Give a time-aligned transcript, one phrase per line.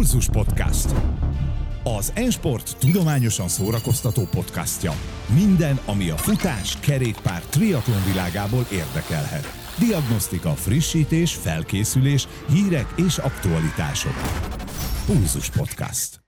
[0.00, 0.90] Pulzus Podcast.
[1.84, 4.92] Az Ensport tudományosan szórakoztató podcastja.
[5.34, 9.46] Minden, ami a futás, kerékpár, triatlon világából érdekelhet.
[9.78, 14.12] Diagnosztika, frissítés, felkészülés, hírek és aktualitások.
[15.06, 16.20] Pulzus Podcast.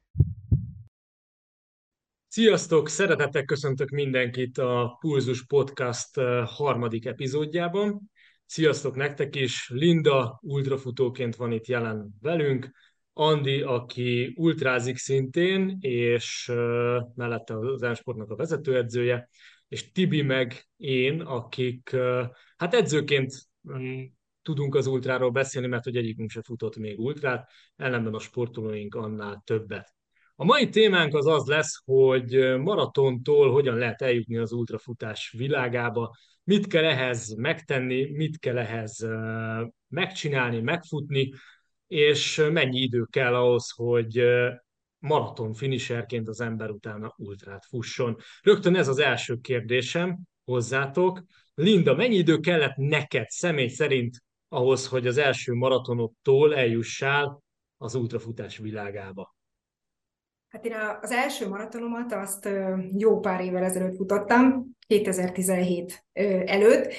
[2.29, 2.89] Sziasztok!
[2.89, 8.11] Szeretettel köszöntök mindenkit a Pulzus Podcast eh, harmadik epizódjában.
[8.47, 9.69] Sziasztok nektek is!
[9.69, 12.71] Linda ultrafutóként van itt jelen velünk,
[13.13, 19.29] Andi, aki ultrázik szintén, és uh, mellette az Ensportnak a vezetőedzője,
[19.69, 22.23] és Tibi meg én, akik uh,
[22.57, 23.33] hát edzőként
[23.63, 28.95] um, tudunk az ultráról beszélni, mert hogy egyikünk se futott még ultrát, ellenben a sportolóink
[28.95, 29.95] annál többet.
[30.37, 36.67] A mai témánk az az lesz, hogy maratontól hogyan lehet eljutni az ultrafutás világába, mit
[36.67, 39.07] kell ehhez megtenni, mit kell ehhez
[39.89, 41.33] megcsinálni, megfutni,
[41.93, 44.23] és mennyi idő kell ahhoz, hogy
[44.99, 48.17] maraton finisherként az ember utána ultrát fusson.
[48.43, 51.23] Rögtön ez az első kérdésem hozzátok.
[51.55, 54.17] Linda, mennyi idő kellett neked személy szerint
[54.49, 57.43] ahhoz, hogy az első maratonottól eljussál
[57.77, 59.37] az ultrafutás világába?
[60.49, 62.49] Hát én az első maratonomat azt
[62.99, 66.05] jó pár évvel ezelőtt futottam, 2017
[66.45, 66.93] előtt,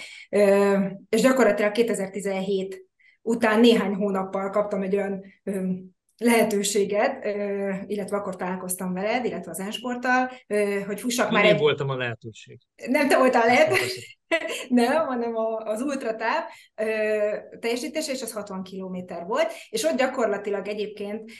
[1.09, 2.91] és gyakorlatilag 2017
[3.23, 5.23] után néhány hónappal kaptam egy olyan
[6.17, 7.25] lehetőséget,
[7.87, 10.31] illetve akkor találkoztam veled, illetve az Ensporttal,
[10.85, 11.45] hogy fussak már...
[11.45, 11.59] Én egy...
[11.59, 12.59] voltam a lehetőség.
[12.87, 14.17] Nem te voltál lehetőség,
[14.69, 16.43] nem, hanem az ultratáv
[17.59, 21.31] teljesítése, és az 60 kilométer volt, és ott gyakorlatilag egyébként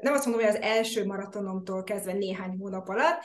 [0.00, 3.20] nem azt mondom, hogy az első maratonomtól kezdve néhány hónap alatt,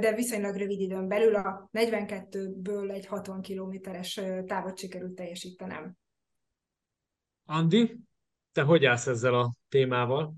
[0.00, 6.00] de viszonylag rövid időn belül a 42-ből egy 60 kilométeres távot sikerült teljesítenem.
[7.52, 7.96] Andi,
[8.52, 10.34] te hogy állsz ezzel a témával?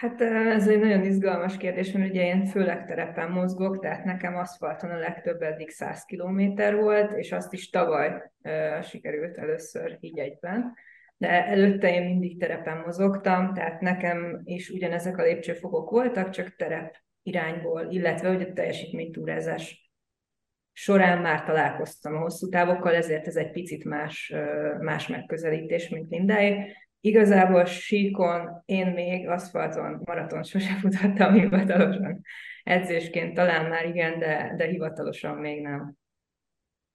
[0.00, 4.90] Hát ez egy nagyon izgalmas kérdés, mert ugye én főleg terepen mozgok, tehát nekem aszfalton
[4.90, 6.40] a legtöbb eddig 100 km
[6.76, 10.74] volt, és azt is tavaly uh, sikerült először így egyben.
[11.16, 16.96] De előtte én mindig terepen mozogtam, tehát nekem is ugyanezek a lépcsőfokok voltak, csak terep
[17.22, 19.89] irányból, illetve a teljesítménytúrázás
[20.72, 24.34] során már találkoztam a hosszú távokkal, ezért ez egy picit más,
[24.80, 26.76] más megközelítés, mint mindáig.
[27.00, 32.20] Igazából síkon én még aszfalton maraton sose futottam hivatalosan.
[32.62, 35.98] Edzésként talán már igen, de, de hivatalosan még nem.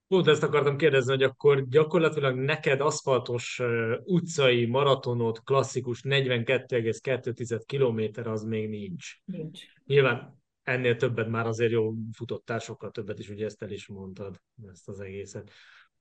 [0.07, 3.61] Pont ezt akartam kérdezni, hogy akkor gyakorlatilag neked aszfaltos
[4.03, 9.11] utcai maratonot, klasszikus 42,2 km az még nincs.
[9.25, 9.61] Nincs.
[9.85, 14.41] Nyilván ennél többet már azért jó futottál, sokkal többet is, ugye ezt el is mondtad,
[14.71, 15.51] ezt az egészet.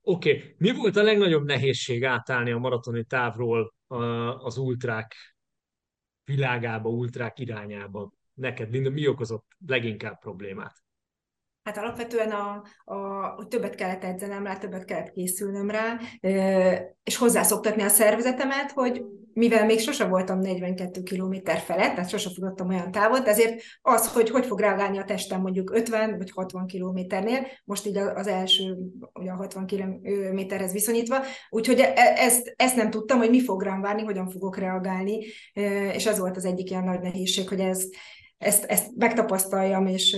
[0.01, 0.55] Oké, okay.
[0.57, 3.73] mi volt a legnagyobb nehézség átállni a maratoni távról
[4.37, 5.15] az ultrák
[6.23, 8.11] világába, ultrák irányába?
[8.33, 10.84] Neked, Linda, mi okozott leginkább problémát?
[11.65, 12.95] Hát alapvetően a, a,
[13.35, 15.99] hogy többet kellett edzenem rá, többet kellett készülnöm rá,
[17.03, 19.03] és hozzászoktatni a szervezetemet, hogy
[19.33, 24.29] mivel még sose voltam 42 km felett, tehát sose futottam olyan távot, ezért az, hogy
[24.29, 28.77] hogy fog reagálni a testem mondjuk 50 vagy 60 kilométernél, most így az első
[29.13, 31.17] ugye a 60 kilométerhez viszonyítva,
[31.49, 35.25] úgyhogy e, ezt, ezt nem tudtam, hogy mi fog rám várni, hogyan fogok reagálni,
[35.93, 37.87] és ez volt az egyik ilyen nagy nehézség, hogy ez,
[38.37, 40.17] ezt, ezt megtapasztaljam, és,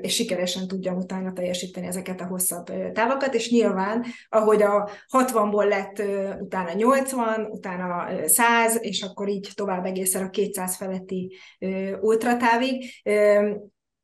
[0.00, 6.02] és sikeresen tudjam utána teljesíteni ezeket a hosszabb távokat, és nyilván, ahogy a 60-ból lett
[6.40, 11.36] utána 80, utána 100, és akkor így tovább egészen a 200 feletti
[12.00, 12.84] ultratávig,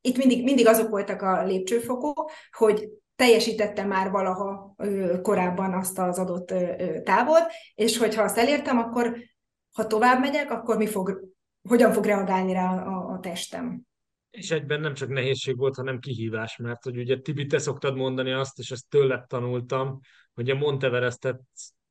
[0.00, 4.74] itt mindig, mindig azok voltak a lépcsőfokok, hogy teljesítettem már valaha
[5.22, 6.54] korábban azt az adott
[7.04, 7.42] távot,
[7.74, 9.16] és hogyha azt elértem, akkor
[9.72, 11.34] ha tovább megyek, akkor mi fog
[11.68, 13.82] hogyan fog reagálni rá a testem.
[14.30, 18.32] És egyben nem csak nehézség volt, hanem kihívás, mert hogy ugye Tibi, te szoktad mondani
[18.32, 20.00] azt, és ezt tőled tanultam,
[20.34, 21.40] hogy a Monteverestet,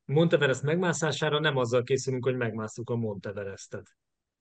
[0.04, 3.96] Monteverest megmászására nem azzal készülünk, hogy megmásszuk a Monteverestet.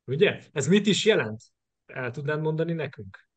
[0.06, 0.40] Ugye?
[0.52, 1.42] Ez mit is jelent?
[1.86, 3.28] El tudnád mondani nekünk?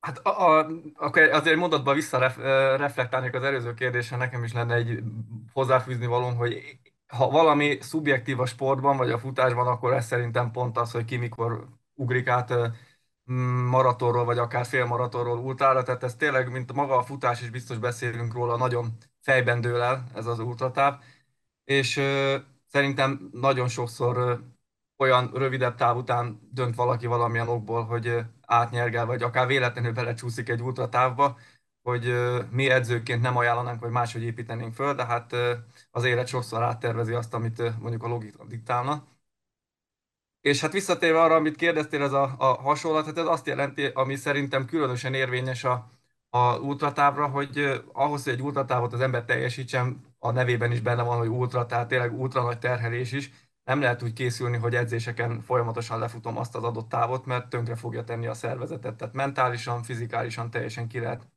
[0.00, 5.02] Hát a, a, akkor azért mondatban visszareflektálnék az előző kérdésre, nekem is lenne egy
[5.52, 6.78] hozzáfűzni valóm, hogy
[7.16, 11.16] ha valami szubjektív a sportban, vagy a futásban, akkor ez szerintem pont az, hogy ki
[11.16, 12.52] mikor ugrik át
[13.70, 18.32] maratonról, vagy akár félmaratonról ultrára, tehát ez tényleg, mint maga a futás is biztos beszélünk
[18.34, 21.00] róla, nagyon fejben dől el ez az ultratáv,
[21.64, 22.36] és ö,
[22.66, 24.34] szerintem nagyon sokszor ö,
[24.96, 30.48] olyan rövidebb táv után dönt valaki valamilyen okból, hogy ö, átnyergel, vagy akár véletlenül belecsúszik
[30.48, 31.38] egy ultratávba,
[31.82, 32.14] hogy
[32.50, 35.34] mi edzőként nem ajánlanánk, vagy máshogy építenénk föl, de hát
[35.90, 39.04] az élet sokszor áttervezi azt, amit mondjuk a logika diktálna.
[40.40, 44.16] És hát visszatérve arra, amit kérdeztél, ez a, a hasonlat, hát ez azt jelenti, ami
[44.16, 45.90] szerintem különösen érvényes a,
[46.30, 51.18] a ultratávra, hogy ahhoz, hogy egy ultratávot az ember teljesítsen, a nevében is benne van,
[51.18, 53.30] hogy ultra, tehát tényleg ultra nagy terhelés is,
[53.64, 58.04] nem lehet úgy készülni, hogy edzéseken folyamatosan lefutom azt az adott távot, mert tönkre fogja
[58.04, 58.96] tenni a szervezetet.
[58.96, 61.31] Tehát mentálisan, fizikálisan teljesen ki lehet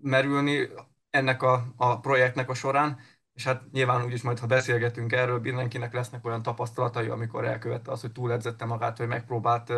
[0.00, 0.68] merülni
[1.10, 2.98] ennek a, a projektnek a során,
[3.34, 8.00] és hát nyilván úgyis majd, ha beszélgetünk erről, mindenkinek lesznek olyan tapasztalatai, amikor elkövette azt,
[8.00, 9.72] hogy túledzette magát, hogy megpróbált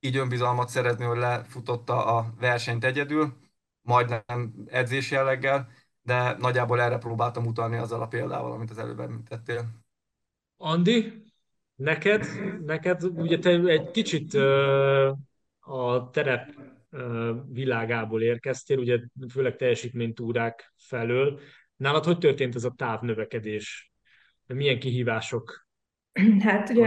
[0.00, 3.36] így önbizalmat szerezni, hogy lefutotta a versenyt egyedül,
[3.82, 5.68] majdnem edzés jelleggel,
[6.02, 9.68] de nagyjából erre próbáltam utalni azzal a példával, amit az előbb említettél.
[10.56, 11.24] Andi,
[11.74, 12.26] neked,
[12.64, 14.34] neked ugye te egy kicsit
[15.60, 16.54] a terep
[17.48, 18.98] világából érkeztél, ugye
[19.32, 21.40] főleg teljesítménytúrák felől.
[21.76, 23.92] Nálad hogy történt ez a távnövekedés?
[24.46, 25.66] Milyen kihívások
[26.40, 26.86] Hát ugye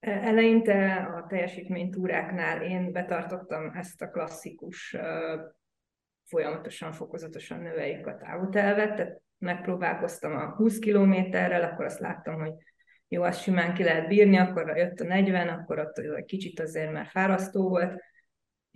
[0.00, 4.96] eleinte a teljesítménytúráknál én betartottam ezt a klasszikus
[6.24, 12.52] folyamatosan, fokozatosan növeljük a távot elvet, tehát megpróbálkoztam a 20 kilométerrel, akkor azt láttam, hogy
[13.08, 16.92] jó, azt simán ki lehet bírni, akkor jött a 40, akkor ott egy kicsit azért
[16.92, 18.02] már fárasztó volt,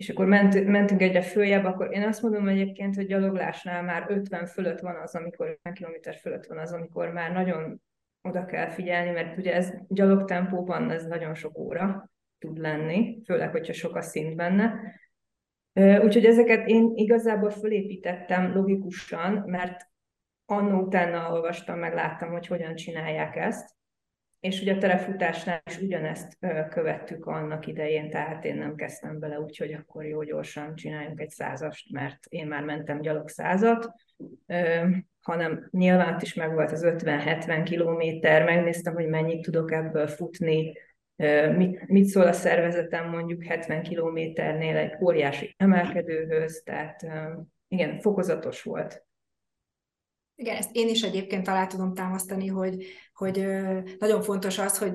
[0.03, 4.45] és akkor ment, mentünk egyre följebb, akkor én azt mondom egyébként, hogy gyaloglásnál már 50
[4.45, 7.81] fölött van az, amikor 50 km fölött van az, amikor már nagyon
[8.21, 13.73] oda kell figyelni, mert ugye ez gyalogtempóban ez nagyon sok óra tud lenni, főleg, hogyha
[13.73, 14.79] sok a szint benne.
[16.01, 19.87] Úgyhogy ezeket én igazából fölépítettem logikusan, mert
[20.45, 23.75] annó utána olvastam, meg láttam, hogy hogyan csinálják ezt,
[24.43, 26.37] és ugye a terefutásnál is ugyanezt
[26.69, 31.29] követtük annak idején, tehát én nem kezdtem bele úgy, hogy akkor jó gyorsan csináljunk egy
[31.29, 33.91] százast, mert én már mentem gyalog százat,
[35.21, 40.73] hanem nyilván is meg volt az 50-70 kilométer, megnéztem, hogy mennyit tudok ebből futni,
[41.55, 47.05] mit, mit szól a szervezetem mondjuk 70 kilométernél egy óriási emelkedőhöz, tehát
[47.67, 49.05] igen, fokozatos volt.
[50.43, 53.47] Igen, ezt én is egyébként alá tudom támasztani, hogy, hogy
[53.99, 54.93] nagyon fontos az, hogy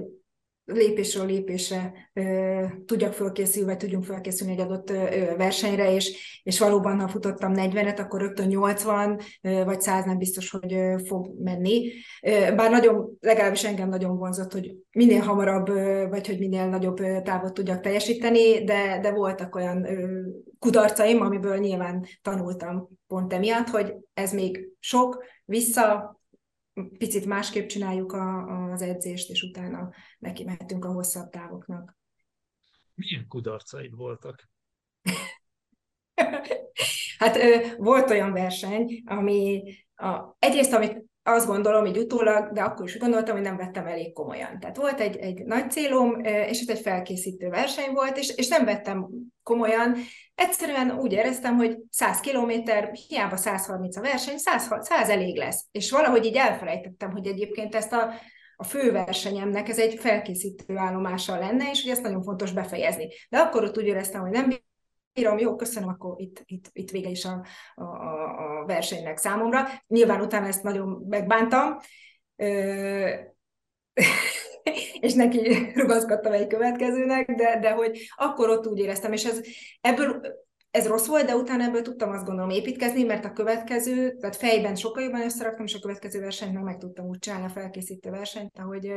[0.73, 4.97] lépésről lépésre ö, tudjak fölkészülni, vagy tudjunk fölkészülni egy adott ö,
[5.37, 10.51] versenyre, és, és valóban, ha futottam 40-et, akkor rögtön 80 ö, vagy 100 nem biztos,
[10.51, 11.91] hogy ö, fog menni.
[12.23, 17.01] Ö, bár nagyon, legalábbis engem nagyon vonzott, hogy minél hamarabb, ö, vagy hogy minél nagyobb
[17.01, 20.21] ö, távot tudjak teljesíteni, de, de voltak olyan ö,
[20.59, 26.18] kudarcaim, amiből nyilván tanultam pont emiatt, hogy ez még sok, vissza,
[26.99, 28.43] picit másképp csináljuk a,
[28.73, 31.97] az edzést, és utána neki mehetünk a hosszabb távoknak.
[32.95, 34.51] Milyen kudarcaid voltak?
[37.19, 37.37] hát
[37.77, 39.63] volt olyan verseny, ami
[39.95, 44.13] a, egyrészt, amit azt gondolom, így utólag, de akkor is gondoltam, hogy nem vettem elég
[44.13, 44.59] komolyan.
[44.61, 48.65] Tehát volt egy, egy nagy célom, és ez egy felkészítő verseny volt, és, és nem
[48.65, 49.09] vettem
[49.43, 49.97] komolyan.
[50.35, 55.67] Egyszerűen úgy éreztem, hogy 100 kilométer, hiába 130 a verseny, 100, 100 elég lesz.
[55.71, 58.13] És valahogy így elfelejtettem, hogy egyébként ezt a,
[58.57, 63.09] a főversenyemnek ez egy felkészítő állomása lenne, és hogy ezt nagyon fontos befejezni.
[63.29, 64.51] De akkor ott úgy éreztem, hogy nem
[65.19, 67.45] írom, jó, köszönöm, akkor itt, itt, itt vége is a,
[67.75, 69.67] a, a versenynek számomra.
[69.87, 71.77] Nyilván utána ezt nagyon megbántam,
[75.01, 79.41] és neki rugaszkodtam egy következőnek, de, de hogy akkor ott úgy éreztem, és ez,
[79.81, 80.21] ebből
[80.71, 84.75] ez rossz volt, de utána ebből tudtam azt gondolom építkezni, mert a következő, tehát fejben
[84.75, 88.59] sokkal jobban összeraktam, és a következő versenyt meg, meg tudtam úgy csinálni a felkészítő versenyt,
[88.59, 88.93] ahogy,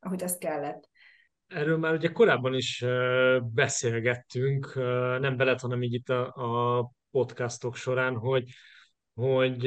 [0.00, 0.88] ahogy azt kellett.
[1.46, 2.84] Erről már ugye korábban is
[3.40, 4.74] beszélgettünk,
[5.20, 6.26] nem veled, hanem így itt a,
[6.78, 8.50] a podcastok során, hogy,
[9.14, 9.60] hogy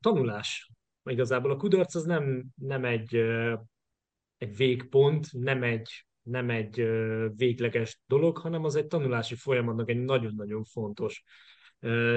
[0.00, 0.70] tanulás.
[1.04, 3.14] Igazából a kudarc az nem, nem egy,
[4.38, 6.88] egy végpont, nem egy, nem egy
[7.36, 11.22] végleges dolog, hanem az egy tanulási folyamatnak egy nagyon-nagyon fontos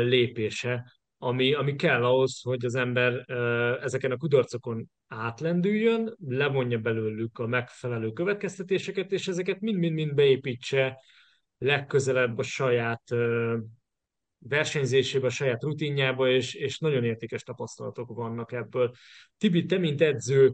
[0.03, 3.29] lépése, ami, ami kell ahhoz, hogy az ember
[3.81, 11.01] ezeken a kudarcokon átlendüljön, levonja belőlük a megfelelő következtetéseket, és ezeket mind-mind-mind beépítse
[11.57, 13.03] legközelebb a saját
[14.39, 18.91] versenyzésébe, a saját rutinjába, és, és nagyon értékes tapasztalatok vannak ebből.
[19.37, 20.53] Tibi, te, mint edző,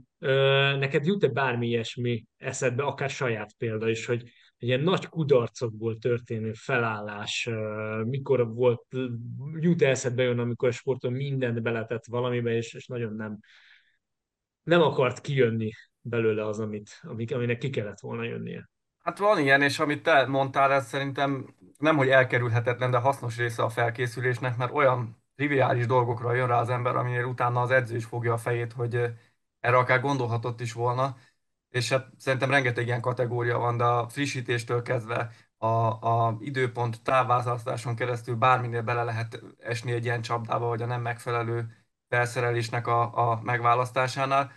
[0.79, 4.23] neked jut-e bármi ilyesmi eszedbe, akár saját példa is, hogy
[4.63, 7.49] ilyen nagy kudarcokból történő felállás,
[8.03, 8.85] mikor volt,
[9.59, 13.39] jut eszedbe jön, amikor a sporton mindent beletett valamibe, és, és nagyon nem,
[14.63, 18.69] nem akart kijönni belőle az, amit, aminek ki kellett volna jönnie.
[19.03, 23.63] Hát van ilyen, és amit te mondtál, ez szerintem nem, hogy elkerülhetetlen, de hasznos része
[23.63, 28.05] a felkészülésnek, mert olyan triviális dolgokra jön rá az ember, aminél utána az edző is
[28.05, 28.95] fogja a fejét, hogy
[29.59, 31.17] erre akár gondolhatott is volna.
[31.73, 37.95] És hát szerintem rengeteg ilyen kategória van, de a frissítéstől kezdve a, a időpont távválasztáson
[37.95, 43.41] keresztül bárminél bele lehet esni egy ilyen csapdába, vagy a nem megfelelő felszerelésnek a, a
[43.41, 44.51] megválasztásánál.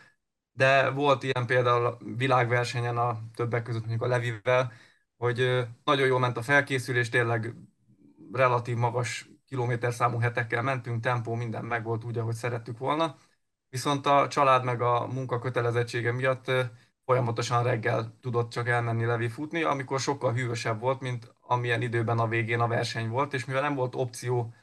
[0.52, 4.73] De volt ilyen például a világversenyen a többek között mondjuk a Levivel,
[5.16, 7.54] hogy nagyon jól ment a felkészülés, tényleg
[8.32, 13.16] relatív magas kilométerszámú hetekkel mentünk, tempó, minden megvolt úgy, ahogy szerettük volna.
[13.68, 16.50] Viszont a család meg a munka kötelezettsége miatt
[17.07, 22.29] folyamatosan reggel tudott csak elmenni Levi futni, amikor sokkal hűvösebb volt, mint amilyen időben a
[22.29, 24.55] végén a verseny volt, és mivel nem volt opció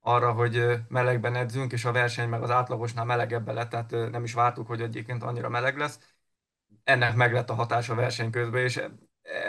[0.00, 4.32] arra, hogy melegben edzünk, és a verseny meg az átlagosnál melegebb lett, tehát nem is
[4.34, 5.98] vártuk, hogy egyébként annyira meleg lesz,
[6.84, 8.82] ennek meg lett a hatása verseny közben, és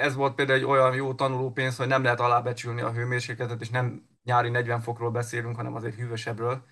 [0.02, 4.08] ez volt például egy olyan jó tanulópénz, hogy nem lehet alábecsülni a hőmérsékletet, és nem
[4.24, 6.66] nyári 40 fokról beszélünk, hanem azért hűvösebbről.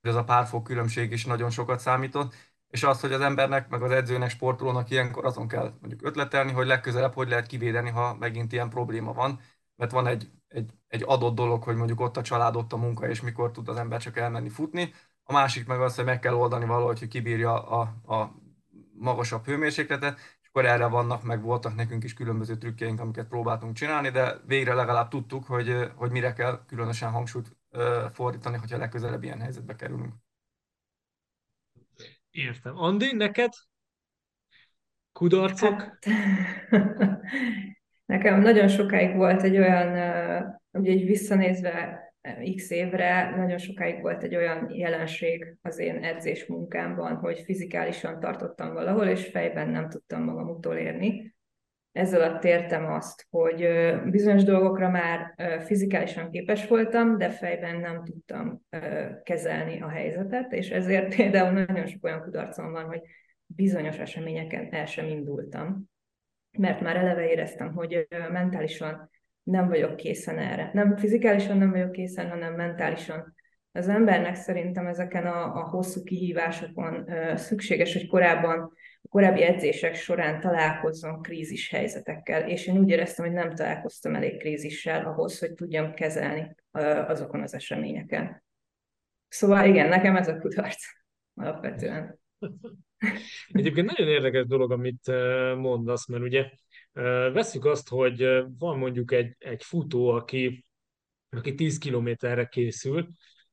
[0.00, 2.34] Ez a pár fok különbség is nagyon sokat számított,
[2.72, 6.66] és az, hogy az embernek, meg az edzőnek, sportolónak ilyenkor azon kell mondjuk ötletelni, hogy
[6.66, 9.40] legközelebb hogy lehet kivédeni, ha megint ilyen probléma van,
[9.76, 13.08] mert van egy, egy, egy adott dolog, hogy mondjuk ott a család, ott a munka,
[13.08, 14.92] és mikor tud az ember csak elmenni futni.
[15.22, 17.80] A másik meg az, hogy meg kell oldani valahogy, hogy kibírja a,
[18.14, 18.34] a
[18.92, 24.40] magasabb hőmérsékletet, akkor erre vannak, meg voltak nekünk is különböző trükkjeink, amiket próbáltunk csinálni, de
[24.46, 27.56] végre legalább tudtuk, hogy, hogy mire kell különösen hangsúlyt
[28.12, 30.14] fordítani, hogyha legközelebb ilyen helyzetbe kerülünk.
[32.32, 32.76] Értem.
[32.76, 33.52] Andi, neked?
[35.12, 35.80] Kudarcok?
[35.80, 36.06] Hát,
[38.12, 39.88] nekem nagyon sokáig volt egy olyan,
[40.70, 42.00] ugye egy visszanézve
[42.54, 48.72] x évre nagyon sokáig volt egy olyan jelenség az én edzés munkámban, hogy fizikálisan tartottam
[48.72, 51.34] valahol, és fejben nem tudtam magam utolérni.
[51.92, 53.68] Ezzel alatt értem azt, hogy
[54.10, 55.34] bizonyos dolgokra már
[55.64, 58.62] fizikálisan képes voltam, de fejben nem tudtam
[59.22, 63.00] kezelni a helyzetet, és ezért például nagyon sok olyan kudarcom van, hogy
[63.46, 65.90] bizonyos eseményeken el sem indultam,
[66.58, 69.10] mert már eleve éreztem, hogy mentálisan
[69.42, 70.70] nem vagyok készen erre.
[70.72, 73.34] Nem fizikálisan nem vagyok készen, hanem mentálisan.
[73.72, 78.72] Az embernek szerintem ezeken a, a hosszú kihívásokon szükséges, hogy korábban,
[79.12, 85.06] korábbi edzések során találkozzon krízis helyzetekkel, és én úgy éreztem, hogy nem találkoztam elég krízissel
[85.06, 86.54] ahhoz, hogy tudjam kezelni
[87.06, 88.44] azokon az eseményeken.
[89.28, 90.84] Szóval igen, nekem ez a kudarc
[91.34, 92.18] alapvetően.
[93.52, 95.06] Egyébként nagyon érdekes dolog, amit
[95.56, 96.50] mondasz, mert ugye
[97.32, 100.64] Veszük azt, hogy van mondjuk egy, egy futó, aki,
[101.30, 103.08] aki 10 kilométerre készül,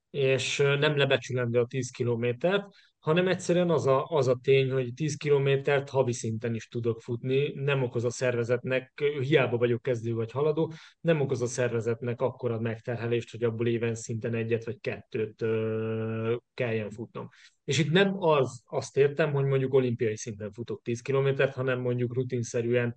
[0.10, 2.66] és nem lebecsülendő a 10 kilométert,
[3.00, 7.54] hanem egyszerűen az a, az a tény, hogy 10 kilométert havi szinten is tudok futni,
[7.54, 13.32] nem okoz a szervezetnek, hiába vagyok kezdő vagy haladó, nem okoz a szervezetnek akkora megterhelést,
[13.32, 17.30] hogy abból éven szinten egyet vagy kettőt ö, kelljen futnom.
[17.64, 22.14] És itt nem az, azt értem, hogy mondjuk olimpiai szinten futok 10 kilométert, hanem mondjuk
[22.14, 22.96] rutinszerűen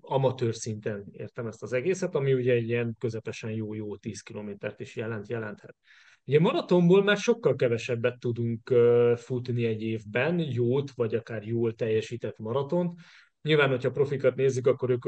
[0.00, 4.96] amatőr szinten értem ezt az egészet, ami ugye egy ilyen közepesen jó-jó 10 kilométert is
[4.96, 5.76] jelent, jelenthet.
[6.24, 8.74] Ugye maratonból már sokkal kevesebbet tudunk
[9.16, 13.00] futni egy évben, jót, vagy akár jól teljesített maratont.
[13.42, 15.04] Nyilván, hogyha profikat nézzük, akkor ők,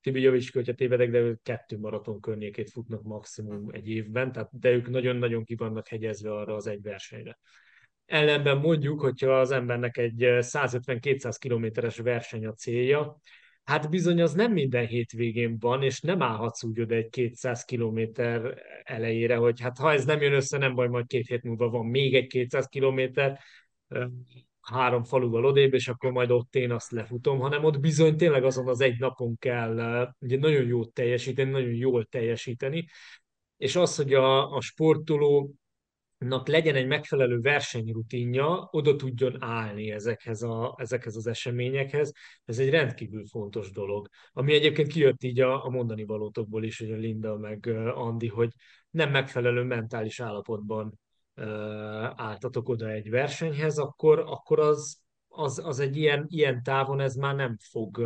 [0.00, 4.70] Tibi javíts hogyha tévedek, de ők kettő maraton környékét futnak maximum egy évben, tehát, de
[4.70, 7.38] ők nagyon-nagyon ki vannak hegyezve arra az egy versenyre.
[8.06, 13.18] Ellenben mondjuk, hogyha az embernek egy 150-200 kilométeres verseny a célja,
[13.66, 18.62] hát bizony az nem minden hétvégén van, és nem állhatsz úgy oda egy 200 kilométer
[18.82, 21.86] elejére, hogy hát ha ez nem jön össze, nem baj, majd két hét múlva van
[21.86, 23.40] még egy 200 kilométer,
[24.60, 28.68] három faluval odébb, és akkor majd ott én azt lefutom, hanem ott bizony tényleg azon
[28.68, 32.86] az egy napon kell ugye nagyon jót teljesíteni, nagyon jól teljesíteni,
[33.56, 35.54] és az, hogy a, a sportoló
[36.44, 42.12] legyen egy megfelelő versenyrutinja, oda tudjon állni ezekhez, a, ezekhez az eseményekhez.
[42.44, 44.08] Ez egy rendkívül fontos dolog.
[44.32, 48.52] Ami egyébként kijött így a, a mondani valótokból is, hogy a Linda meg Andi, hogy
[48.90, 50.98] nem megfelelő mentális állapotban
[51.36, 51.46] uh,
[52.16, 57.34] álltatok oda egy versenyhez, akkor, akkor az, az, az egy ilyen, ilyen távon ez már
[57.34, 57.98] nem fog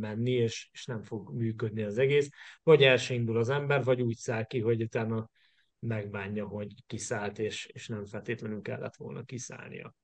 [0.00, 2.28] menni, és, és nem fog működni az egész.
[2.62, 5.30] Vagy el indul az ember, vagy úgy száll ki, hogy utána
[5.80, 9.94] megbánja, hogy kiszállt, és, és nem feltétlenül kellett volna kiszállnia.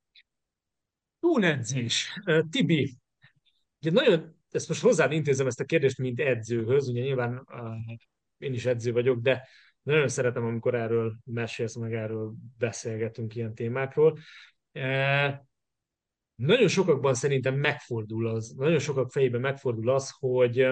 [1.20, 2.20] Túledzés.
[2.50, 2.96] Tibi,
[3.80, 7.46] ugye nagyon, ezt most hozzád intézem ezt a kérdést, mint edzőhöz, ugye nyilván
[8.38, 9.48] én is edző vagyok, de
[9.82, 14.18] nagyon szeretem, amikor erről mesélsz, meg erről beszélgetünk ilyen témákról.
[16.34, 20.68] Nagyon sokakban szerintem megfordul az, nagyon sokak fejében megfordul az, hogy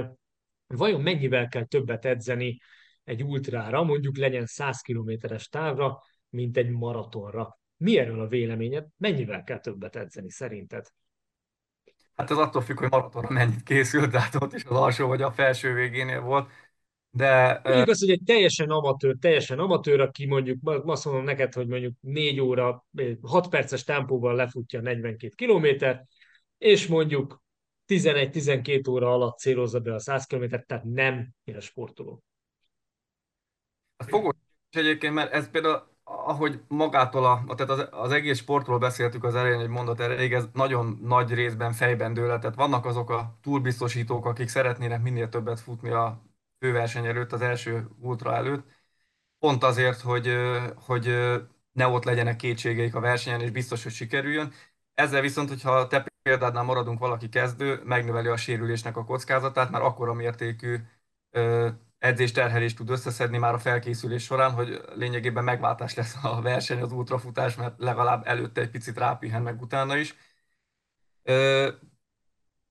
[0.66, 2.60] vajon mennyivel kell többet edzeni
[3.04, 7.58] egy ultrára, mondjuk legyen 100 kilométeres távra, mint egy maratonra.
[7.76, 8.86] Mi erről a véleményed?
[8.96, 10.86] Mennyivel kell többet edzeni szerinted?
[12.14, 15.32] Hát ez attól függ, hogy maratonra mennyit készült, tehát ott is az alsó vagy a
[15.32, 16.50] felső végénél volt.
[17.10, 21.66] De, mondjuk azt, hogy egy teljesen amatőr, teljesen amatőr, aki mondjuk, azt mondom neked, hogy
[21.66, 22.86] mondjuk 4 óra,
[23.22, 26.04] 6 perces tempóval lefutja 42 kilométer,
[26.58, 27.42] és mondjuk
[27.86, 31.56] 11-12 óra alatt célozza be a 100 km, tehát nem ér
[33.98, 34.34] Hát fogos
[34.70, 39.60] egyébként, mert ez például ahogy magától, a, tehát az, az egész sportról beszéltük az elején
[39.60, 44.48] egy mondat erejéig, ez nagyon nagy részben fejben dől Tehát vannak azok a túlbiztosítók, akik
[44.48, 46.22] szeretnének minél többet futni a
[46.58, 48.66] főverseny előtt, az első ultra előtt,
[49.38, 50.36] pont azért, hogy,
[50.76, 51.06] hogy
[51.72, 54.52] ne ott legyenek kétségeik a versenyen, és biztos, hogy sikerüljön.
[54.94, 60.12] Ezzel viszont, hogyha te példádnál maradunk valaki kezdő, megnöveli a sérülésnek a kockázatát, már akkora
[60.14, 60.76] mértékű
[62.04, 67.54] edzésterhelést tud összeszedni már a felkészülés során, hogy lényegében megváltás lesz a verseny, az ultrafutás,
[67.54, 70.14] mert legalább előtte egy picit rápihen meg utána is.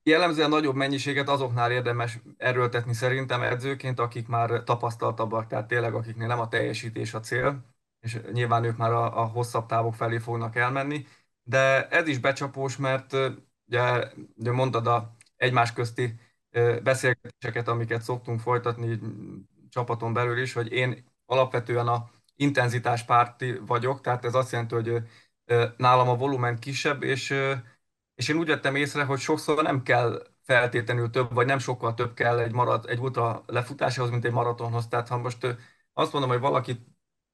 [0.03, 6.39] Jellemzően nagyobb mennyiséget azoknál érdemes erőltetni szerintem edzőként, akik már tapasztaltabbak, tehát tényleg akiknél nem
[6.39, 7.65] a teljesítés a cél,
[7.99, 11.05] és nyilván ők már a, a hosszabb távok felé fognak elmenni,
[11.43, 13.13] de ez is becsapós, mert
[13.67, 16.19] ugye, ugye mondtad a egymás közti
[16.83, 18.99] beszélgetéseket, amiket szoktunk folytatni
[19.69, 25.03] csapaton belül is, hogy én alapvetően a intenzitás párti vagyok, tehát ez azt jelenti, hogy
[25.77, 27.35] nálam a volumen kisebb, és,
[28.15, 32.13] és én úgy vettem észre, hogy sokszor nem kell feltétlenül több, vagy nem sokkal több
[32.13, 34.87] kell egy, marat, egy ultra lefutásához, mint egy maratonhoz.
[34.87, 35.57] Tehát ha most
[35.93, 36.85] azt mondom, hogy valaki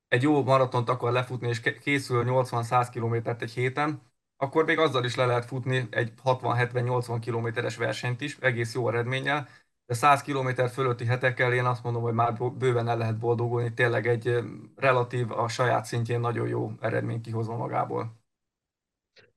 [0.08, 4.02] egy jó maratont akar lefutni, és készül 80-100 kilométert egy héten,
[4.42, 9.48] akkor még azzal is le lehet futni egy 60-70-80 kilométeres versenyt is, egész jó eredménnyel,
[9.86, 14.08] de 100 km fölötti hetekkel én azt mondom, hogy már bőven el lehet boldogulni, tényleg
[14.08, 14.38] egy
[14.76, 18.20] relatív, a saját szintjén nagyon jó eredmény kihozva magából.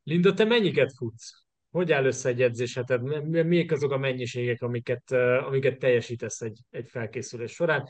[0.03, 1.31] Linda, te mennyiket futsz?
[1.71, 3.03] Hogy áll össze egy edzéseted?
[3.47, 5.13] Miek azok a mennyiségek, amiket,
[5.47, 7.89] amiket teljesítesz egy, egy felkészülés során?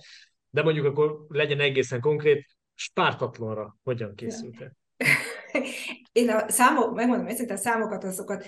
[0.51, 4.77] De mondjuk akkor legyen egészen konkrét, Spártatlonra hogyan készültél?
[6.13, 8.45] én a számok, megmondom őszintén, a számokat, azokat,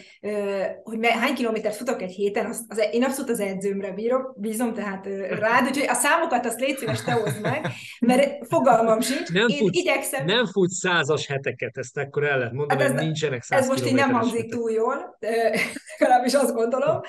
[0.83, 5.07] hogy hány kilométert futok egy héten, az, az, én abszolút az edzőmre bírok, bízom tehát
[5.45, 7.67] rád, úgyhogy a számokat azt légy szíves, te hozd meg,
[8.01, 9.33] mert fogalmam sincs.
[9.33, 10.25] Nem én futsz, igyekszem...
[10.25, 13.69] Nem futsz százas heteket, ezt akkor el lehet mondani, hát ez, hogy nincsenek száz Ez
[13.69, 15.19] most így nem hangzik túl jól,
[15.99, 17.01] legalábbis azt gondolom,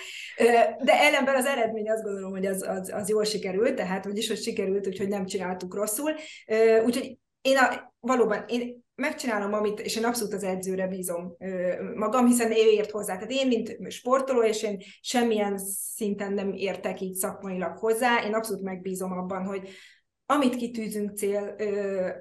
[0.84, 4.42] de ellenben az eredmény azt gondolom, hogy az, az, az jól sikerült, tehát vagyis, hogy
[4.42, 6.12] sikerült, úgyhogy nem csináltuk rosszul.
[6.86, 11.36] Úgyhogy én a, valóban, én megcsinálom, amit, és én abszolút az edzőre bízom
[11.96, 13.14] magam, hiszen ő ért hozzá.
[13.14, 15.58] Tehát én, mint sportoló, és én semmilyen
[15.96, 19.70] szinten nem értek így szakmailag hozzá, én abszolút megbízom abban, hogy
[20.26, 21.56] amit kitűzünk cél,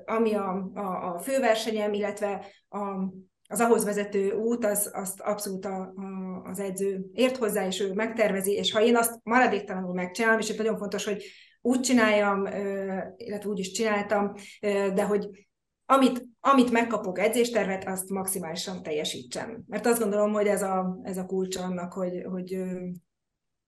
[0.04, 2.78] ami a, a, a főversenyem, illetve a,
[3.48, 7.92] az ahhoz vezető út, az, azt abszolút a, a, az edző ért hozzá, és ő
[7.92, 11.24] megtervezi, és ha én azt maradéktalanul megcsinálom, és nagyon fontos, hogy
[11.60, 12.46] úgy csináljam,
[13.16, 14.32] illetve úgy is csináltam,
[14.94, 15.46] de hogy
[15.86, 19.64] amit, amit megkapok edzéstervet, azt maximálisan teljesítsem.
[19.66, 22.58] Mert azt gondolom, hogy ez a, ez a kulcs annak, hogy, hogy,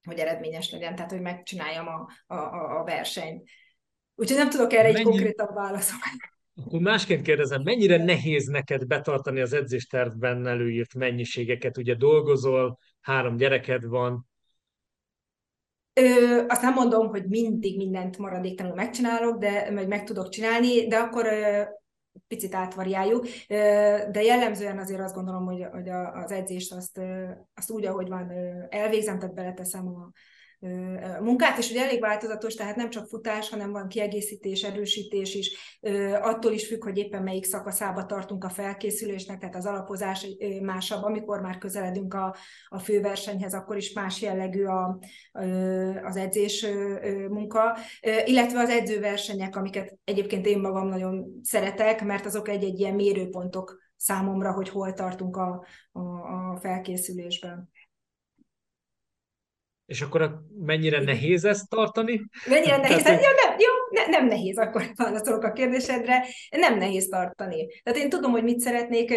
[0.02, 3.48] hogy eredményes legyen, tehát hogy megcsináljam a, a, a versenyt.
[4.14, 4.98] Úgyhogy nem tudok erre Mennyi...
[4.98, 6.02] egy konkrétabb válaszolni.
[6.64, 11.76] Akkor másként kérdezem, mennyire nehéz neked betartani az edzéstervben előírt mennyiségeket?
[11.76, 14.26] Ugye dolgozol, három gyereked van,
[16.00, 20.96] Ö, azt nem mondom, hogy mindig mindent maradéktalanul megcsinálok, de vagy meg tudok csinálni, de
[20.96, 21.62] akkor ö,
[22.28, 23.26] picit átvariáljuk,
[24.10, 27.00] de jellemzően azért azt gondolom, hogy, hogy az edzést azt,
[27.54, 28.30] azt úgy, ahogy van,
[28.68, 30.10] elvégzem, tehát beleteszem a,
[31.20, 35.78] munkát, és ugye elég változatos, tehát nem csak futás, hanem van kiegészítés, erősítés is,
[36.20, 40.26] attól is függ, hogy éppen melyik szakaszába tartunk a felkészülésnek, tehát az alapozás
[40.62, 42.36] másabb, amikor már közeledünk a,
[42.68, 44.98] a főversenyhez, akkor is más jellegű a,
[46.02, 46.66] az edzés
[47.28, 47.76] munka,
[48.24, 54.52] illetve az edzőversenyek, amiket egyébként én magam nagyon szeretek, mert azok egy-egy ilyen mérőpontok számomra,
[54.52, 57.70] hogy hol tartunk a, a, a felkészülésben.
[59.86, 62.24] És akkor mennyire nehéz ezt tartani?
[62.46, 63.02] Mennyire nehéz?
[63.02, 66.24] Tehát, jó, nem, jó, ne, nem nehéz, akkor válaszolok a kérdésedre.
[66.50, 67.66] Nem nehéz tartani.
[67.82, 69.08] Tehát én tudom, hogy mit szeretnék,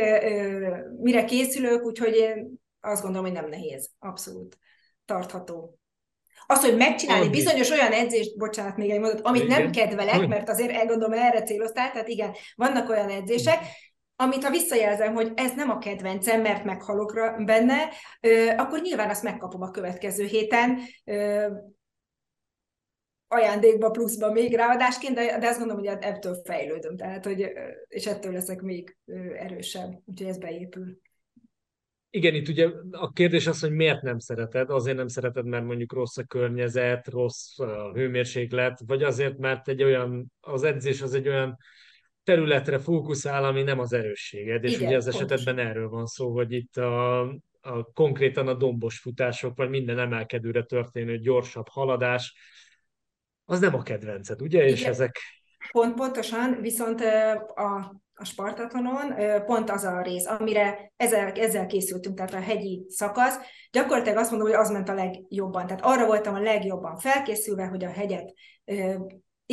[1.02, 3.90] mire készülök, úgyhogy én azt gondolom, hogy nem nehéz.
[4.00, 4.58] Abszolút
[5.06, 5.80] tartható.
[6.46, 7.36] Az, hogy megcsinálni Annyi.
[7.36, 9.62] bizonyos olyan edzést, bocsánat, még egy mondat, amit igen.
[9.62, 13.60] nem kedvelek, mert azért gondolom erre céloztál, tehát igen, vannak olyan edzések,
[14.22, 17.14] amit ha visszajelzem, hogy ez nem a kedvencem, mert meghalok
[17.46, 17.90] benne,
[18.58, 20.80] akkor nyilván azt megkapom a következő héten,
[23.28, 27.52] ajándékba pluszba még ráadásként, de, de azt gondolom, hogy ebből fejlődöm, tehát, hogy,
[27.88, 28.98] és ettől leszek még
[29.38, 30.98] erősebb, úgyhogy ez beépül.
[32.10, 34.70] igen, itt ugye a kérdés az, hogy miért nem szereted.
[34.70, 39.84] Azért nem szereted, mert mondjuk rossz a környezet, rossz a hőmérséklet, vagy azért, mert egy
[39.84, 41.58] olyan, az edzés az egy olyan
[42.24, 44.64] területre fókuszál, ami nem az erősséged.
[44.64, 45.32] És Igen, ugye az pontosan.
[45.32, 47.22] esetben erről van szó, hogy itt a,
[47.62, 52.36] a konkrétan a dombos futások, vagy minden emelkedőre történő gyorsabb haladás,
[53.46, 54.66] az nem a kedvenced, ugye?
[54.66, 54.92] És Igen.
[54.92, 55.18] ezek
[55.72, 57.02] Pont pontosan, viszont
[57.56, 59.14] a, a Spartatonon
[59.46, 63.38] pont az a rész, amire ezzel, ezzel készültünk, tehát a hegyi szakasz,
[63.72, 65.68] gyakorlatilag azt mondom, hogy az ment a legjobban.
[65.68, 68.34] Tehát arra voltam a legjobban felkészülve, hogy a hegyet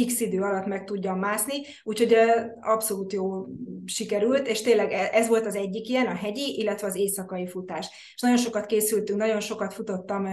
[0.04, 2.16] x idő alatt meg tudjam mászni, úgyhogy
[2.60, 3.46] abszolút jó
[3.84, 7.88] sikerült, és tényleg e- ez volt az egyik ilyen, a hegyi, illetve az éjszakai futás.
[8.14, 10.26] És nagyon sokat készültünk, nagyon sokat futottam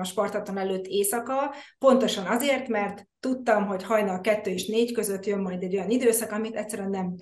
[0.00, 5.40] a Spartaton előtt éjszaka, pontosan azért, mert tudtam, hogy hajnal kettő és négy között jön
[5.40, 7.14] majd egy olyan időszak, amit egyszerűen nem,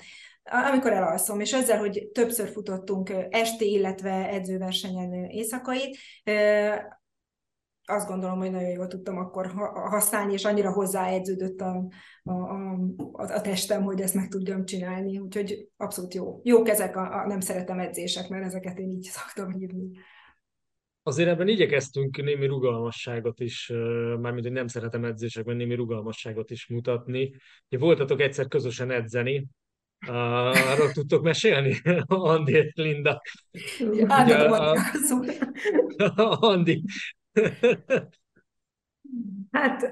[0.72, 5.96] amikor elalszom, és ezzel, hogy többször futottunk esti, illetve edzőversenyen éjszakait,
[7.88, 11.88] azt gondolom, hogy nagyon jól tudtam akkor ha- használni, és annyira hozzáedződött a,
[12.22, 12.78] a, a,
[13.12, 15.18] a testem, hogy ezt meg tudjam csinálni.
[15.18, 16.40] Úgyhogy abszolút jó.
[16.44, 19.88] Jók ezek a, a nem szeretem edzések, mert ezeket én így szoktam hívni.
[21.02, 23.72] Azért ebben igyekeztünk némi rugalmasságot is,
[24.20, 27.32] mármint, hogy nem szeretem edzésekben, némi rugalmasságot is mutatni.
[27.70, 29.46] Ugye voltatok egyszer közösen edzeni,
[30.06, 31.74] Uh, arról tudtok mesélni?
[32.06, 33.22] Andi és Linda.
[34.06, 35.38] Átadom a- a szót.
[36.50, 36.82] Andi.
[39.50, 39.90] Hát,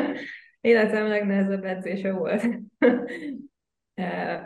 [0.60, 2.48] életem legnehezebb edzése volt.
[3.94, 4.40] Eh,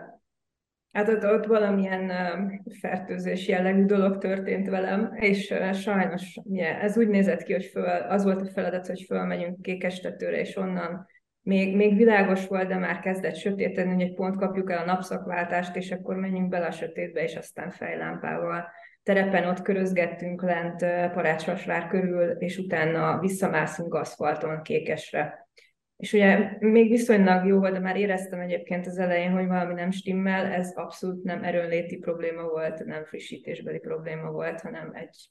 [0.96, 2.38] Hát ott, ott valamilyen eh,
[2.80, 6.40] fertőzés jellegű dolog történt velem, és eh, sajnos
[6.80, 11.06] ez úgy nézett ki, hogy föl, az volt a feladat, hogy fölmegyünk Kékestetőre, és onnan
[11.40, 15.90] még, még világos volt, de már kezdett sötétedni, hogy pont kapjuk el a napszakváltást, és
[15.90, 18.68] akkor menjünk bele a sötétbe, és aztán fejlámpával
[19.06, 20.78] terepen ott körözgettünk lent
[21.12, 25.48] Parácsvasvár körül, és utána visszamászunk aszfalton Kékesre.
[25.96, 29.90] És ugye még viszonylag jó volt, de már éreztem egyébként az elején, hogy valami nem
[29.90, 35.30] stimmel, ez abszolút nem erőnléti probléma volt, nem frissítésbeli probléma volt, hanem egy,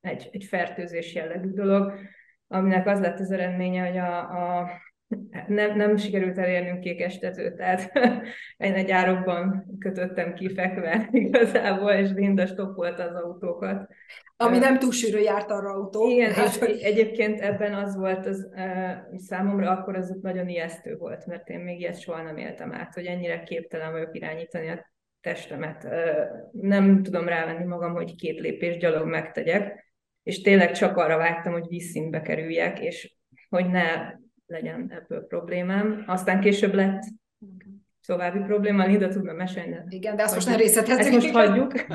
[0.00, 1.92] egy, egy fertőzés jellegű dolog,
[2.46, 4.70] aminek az lett az eredménye, hogy a, a
[5.46, 7.92] nem, nem sikerült elérnünk kék estetőt, tehát
[8.56, 13.88] én egy árokban kötöttem ki fekve igazából, és Linda stoppolta az autókat.
[14.36, 16.08] Ami nem túl sűrű járt arra autó.
[16.08, 18.48] igen, Hát, és hogy- egyébként ebben az volt az
[19.16, 23.06] számomra akkor az nagyon ijesztő volt, mert én még ilyet soha nem éltem át, hogy
[23.06, 24.90] ennyire képtelen vagyok irányítani a
[25.20, 25.86] testemet.
[26.52, 29.84] Nem tudom rávenni magam, hogy két lépés gyalog megtegyek,
[30.22, 33.16] és tényleg csak arra vágytam, hogy vízszintbe kerüljek, és
[33.48, 33.84] hogy ne
[34.46, 36.04] legyen ebből problémám.
[36.06, 37.02] Aztán később lett
[38.06, 41.00] további probléma, Linda tudna mesélni, de Igen, de azt most nem részletezzük.
[41.00, 41.72] ezt most hagyjuk.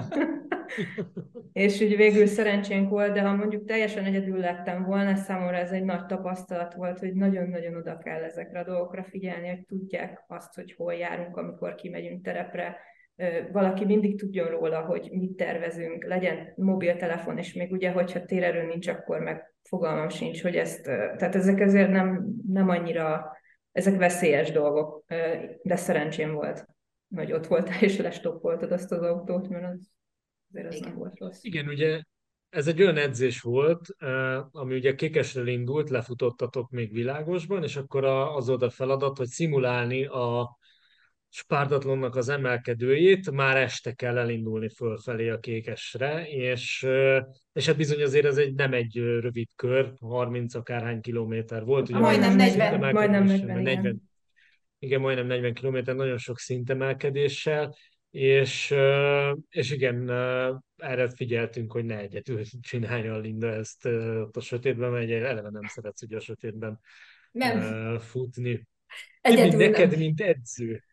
[1.53, 5.83] és úgy végül szerencsénk volt, de ha mondjuk teljesen egyedül lettem volna, számomra ez egy
[5.83, 10.73] nagy tapasztalat volt, hogy nagyon-nagyon oda kell ezekre a dolgokra figyelni, hogy tudják azt, hogy
[10.77, 12.77] hol járunk, amikor kimegyünk terepre.
[13.51, 18.87] Valaki mindig tudjon róla, hogy mit tervezünk, legyen mobiltelefon, és még ugye, hogyha térerő nincs,
[18.87, 23.31] akkor meg fogalmam sincs, hogy ezt, tehát ezek ezért nem, nem annyira,
[23.71, 25.03] ezek veszélyes dolgok,
[25.63, 26.65] de szerencsém volt,
[27.15, 29.91] hogy ott voltál és lestoppoltad azt az autót, mert az,
[30.51, 30.89] azért az Igen.
[30.89, 31.43] nem volt rossz.
[31.43, 32.01] Igen, ugye
[32.49, 33.95] ez egy olyan edzés volt,
[34.51, 39.27] ami ugye Kékesről indult, lefutottatok még világosban, és akkor a- az volt a feladat, hogy
[39.27, 40.57] szimulálni a
[41.33, 46.87] Spártatlonnak az emelkedőjét, már este kell elindulni fölfelé a Kékesre, és,
[47.53, 51.89] és hát bizony azért ez egy, nem egy rövid kör, 30 akárhány kilométer volt.
[51.89, 52.69] Ugye Majdnem nagyon sok 40.
[52.69, 54.01] szintemelkedés, Majdnem vagy 40, igen.
[54.79, 57.75] igen, majdnem 40 kilométer, nagyon sok szintemelkedéssel,
[58.09, 58.75] és,
[59.49, 60.09] és igen,
[60.77, 65.65] erre figyeltünk, hogy ne egyedül csinálja a Linda ezt ott a sötétben, mert eleve nem
[65.65, 66.79] szeretsz ugye a sötétben
[67.31, 68.67] Nem, futni.
[69.21, 69.99] Egyedül neked, nem.
[69.99, 70.83] mint edző,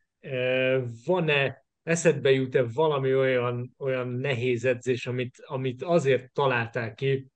[1.05, 7.31] van-e, eszedbe jut-e valami olyan, olyan nehéz edzés, amit, amit azért találták ki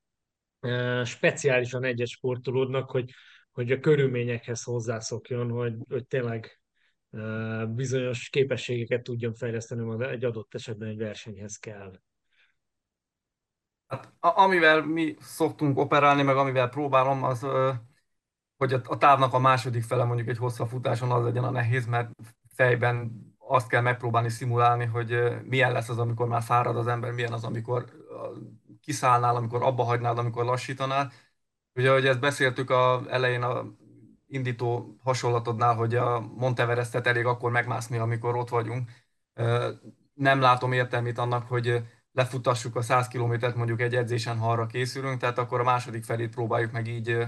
[1.04, 3.10] speciálisan egyes sportolódnak, hogy,
[3.52, 6.60] hogy a körülményekhez hozzászokjon, hogy, hogy tényleg
[7.68, 12.00] bizonyos képességeket tudjon fejleszteni, ami egy adott esetben egy versenyhez kell.
[13.86, 17.46] Hát, amivel mi szoktunk operálni, meg amivel próbálom, az,
[18.56, 22.10] hogy a távnak a második fele mondjuk egy hosszabb futáson az legyen a nehéz, mert
[22.52, 27.32] fejben azt kell megpróbálni szimulálni, hogy milyen lesz az, amikor már fárad az ember, milyen
[27.32, 27.84] az, amikor
[28.80, 31.12] kiszállnál, amikor abba hagynád, amikor lassítanál.
[31.74, 33.64] Ugye, ahogy ezt beszéltük a elején a
[34.26, 38.90] indító hasonlatodnál, hogy a Monteverestet elég akkor megmászni, amikor ott vagyunk.
[40.14, 45.20] Nem látom értelmét annak, hogy lefutassuk a 100 kilométert mondjuk egy edzésen, ha arra készülünk,
[45.20, 47.26] tehát akkor a második felét próbáljuk meg így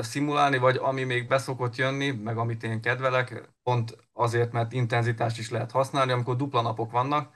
[0.00, 5.50] szimulálni, vagy ami még beszokott jönni, meg amit én kedvelek, pont azért, mert intenzitást is
[5.50, 7.34] lehet használni, amikor dupla napok vannak,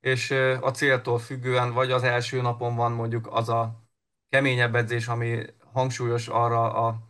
[0.00, 3.84] és a céltól függően, vagy az első napon van mondjuk az a
[4.28, 7.06] keményebb edzés, ami hangsúlyos arra a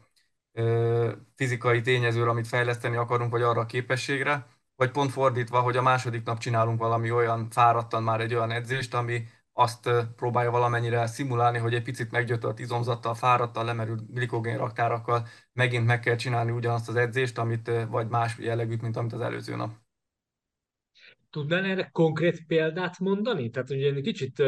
[1.34, 6.24] fizikai tényezőre, amit fejleszteni akarunk, vagy arra a képességre, vagy pont fordítva, hogy a második
[6.24, 9.24] nap csinálunk valami olyan fáradtan már egy olyan edzést, ami
[9.59, 16.01] azt próbálja valamennyire szimulálni, hogy egy picit meggyötört izomzattal, fáradtan, lemerült glikogén raktárakkal megint meg
[16.01, 19.75] kell csinálni ugyanazt az edzést, amit, vagy más jellegűt, mint amit az előző nap.
[21.31, 23.51] Tudnál erre konkrét példát mondani?
[23.51, 24.38] Tehát ugye egy kicsit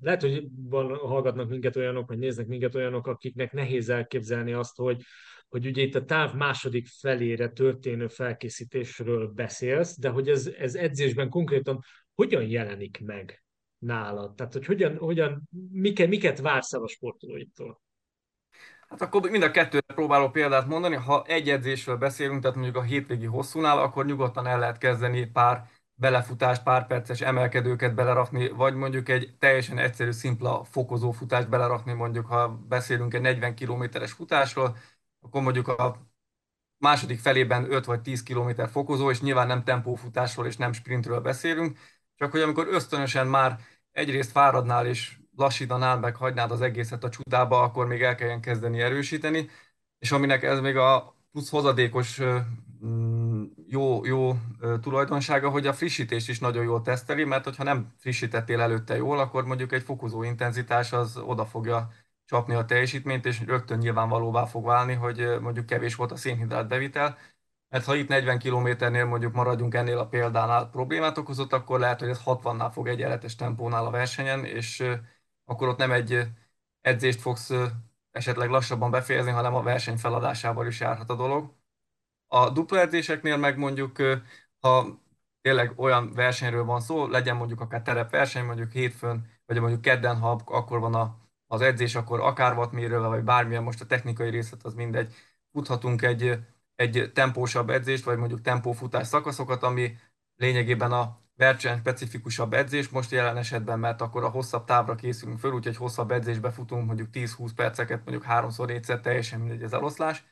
[0.00, 5.02] lehet, hogy van, hallgatnak minket olyanok, vagy néznek minket olyanok, akiknek nehéz elképzelni azt, hogy,
[5.48, 11.28] hogy ugye itt a táv második felére történő felkészítésről beszélsz, de hogy ez, ez edzésben
[11.28, 11.80] konkrétan
[12.14, 13.45] hogyan jelenik meg
[13.78, 14.34] nálad?
[14.34, 17.80] Tehát, hogy hogyan, hogyan miket, miket vársz el a sportolóitól?
[18.88, 20.94] Hát akkor mind a kettőre próbálok példát mondani.
[20.94, 25.68] Ha egy edzésről beszélünk, tehát mondjuk a hétvégi hosszúnál, akkor nyugodtan el lehet kezdeni pár
[25.94, 32.26] belefutást, pár perces emelkedőket belerakni, vagy mondjuk egy teljesen egyszerű, szimpla fokozó futást belerakni, mondjuk
[32.26, 34.76] ha beszélünk egy 40 kilométeres futásról,
[35.20, 36.06] akkor mondjuk a
[36.78, 41.78] második felében 5 vagy 10 km fokozó, és nyilván nem tempófutásról és nem sprintről beszélünk,
[42.16, 43.58] csak hogy amikor ösztönösen már
[43.92, 48.80] egyrészt fáradnál és lassítanál, meg hagynád az egészet a csudába, akkor még el kelljen kezdeni
[48.80, 49.50] erősíteni,
[49.98, 52.20] és aminek ez még a plusz hozadékos
[52.84, 54.36] mm, jó, jó
[54.80, 59.44] tulajdonsága, hogy a frissítést is nagyon jól teszteli, mert hogyha nem frissítettél előtte jól, akkor
[59.44, 61.90] mondjuk egy fokozó intenzitás az oda fogja
[62.24, 67.18] csapni a teljesítményt, és rögtön nyilvánvalóvá fog válni, hogy mondjuk kevés volt a szénhidrát bevitel,
[67.76, 72.08] mert ha itt 40 kilométernél mondjuk maradjunk ennél a példánál problémát okozott, akkor lehet, hogy
[72.08, 74.84] ez 60-nál fog egyenletes tempónál a versenyen, és
[75.44, 76.22] akkor ott nem egy
[76.80, 77.52] edzést fogsz
[78.10, 81.54] esetleg lassabban befejezni, hanem a verseny feladásával is járhat a dolog.
[82.26, 83.96] A dupla edzéseknél meg mondjuk,
[84.60, 85.00] ha
[85.40, 90.42] tényleg olyan versenyről van szó, legyen mondjuk akár terepverseny, mondjuk hétfőn, vagy mondjuk kedden, ha
[90.44, 94.74] akkor van a, az edzés, akkor akár wattmérővel, vagy bármilyen, most a technikai részlet az
[94.74, 95.14] mindegy,
[95.52, 96.38] futhatunk egy,
[96.76, 99.96] egy tempósabb edzést, vagy mondjuk tempófutás szakaszokat, ami
[100.36, 105.52] lényegében a verseny specifikusabb edzés, most jelen esetben, mert akkor a hosszabb távra készülünk föl,
[105.52, 110.24] úgyhogy hosszabb edzésbe futunk mondjuk 10-20 perceket, mondjuk háromszor, négyszer, teljesen mindegy az eloszlás.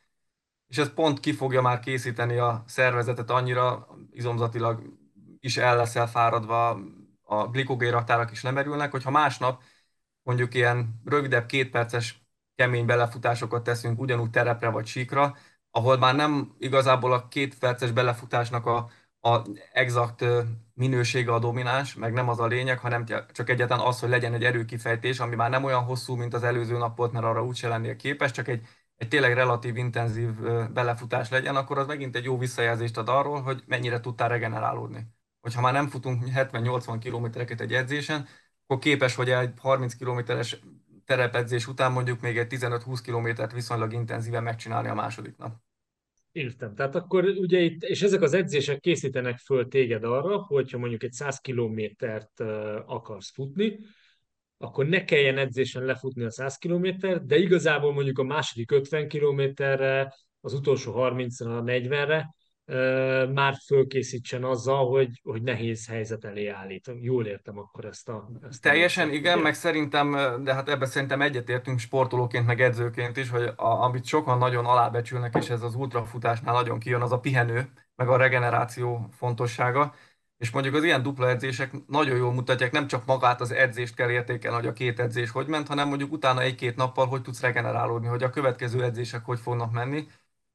[0.66, 4.82] És ez pont ki fogja már készíteni a szervezetet annyira izomzatilag
[5.40, 6.80] is el leszel fáradva,
[7.22, 9.62] a glikogénraktárak is lemerülnek, hogyha másnap
[10.22, 12.22] mondjuk ilyen rövidebb kétperces
[12.54, 15.36] kemény belefutásokat teszünk ugyanúgy terepre vagy síkra,
[15.74, 18.90] ahol már nem igazából a két perces belefutásnak a
[19.24, 20.24] a exakt
[20.74, 24.44] minősége a domináns, meg nem az a lényeg, hanem csak egyetlen az, hogy legyen egy
[24.44, 27.96] erőkifejtés, ami már nem olyan hosszú, mint az előző nap volt, mert arra úgyse lennél
[27.96, 30.30] képes, csak egy, egy tényleg relatív intenzív
[30.72, 35.06] belefutás legyen, akkor az megint egy jó visszajelzést ad arról, hogy mennyire tudtál regenerálódni.
[35.40, 38.26] Hogyha már nem futunk 70-80 kilométereket egy edzésen,
[38.66, 40.60] akkor képes vagy egy 30 kilométeres
[41.04, 45.54] terepedzés után mondjuk még egy 15-20 kilométert viszonylag intenzíven megcsinálni a második nap.
[46.32, 46.74] Értem.
[46.74, 51.12] Tehát akkor ugye itt, és ezek az edzések készítenek föl téged arra, hogyha mondjuk egy
[51.12, 52.40] 100 kilométert
[52.86, 53.78] akarsz futni,
[54.58, 60.14] akkor ne kelljen edzésen lefutni a 100 kilométert, de igazából mondjuk a második 50 kilométerre,
[60.40, 62.34] az utolsó 30-ra, 40-re
[63.32, 66.90] már fölkészítsen azzal, hogy, hogy nehéz helyzet elé állít.
[67.00, 68.28] Jól értem akkor ezt a...
[68.48, 70.10] Ezt Teljesen a igen, meg szerintem,
[70.44, 75.34] de hát ebben szerintem egyetértünk sportolóként, meg edzőként is, hogy a, amit sokan nagyon alábecsülnek,
[75.36, 79.94] és ez az ultrafutásnál nagyon kijön, az a pihenő, meg a regeneráció fontossága.
[80.38, 84.10] És mondjuk az ilyen dupla edzések nagyon jól mutatják, nem csak magát az edzést kell
[84.10, 88.06] értékelni, hogy a két edzés hogy ment, hanem mondjuk utána egy-két nappal hogy tudsz regenerálódni,
[88.06, 90.06] hogy a következő edzések hogy fognak menni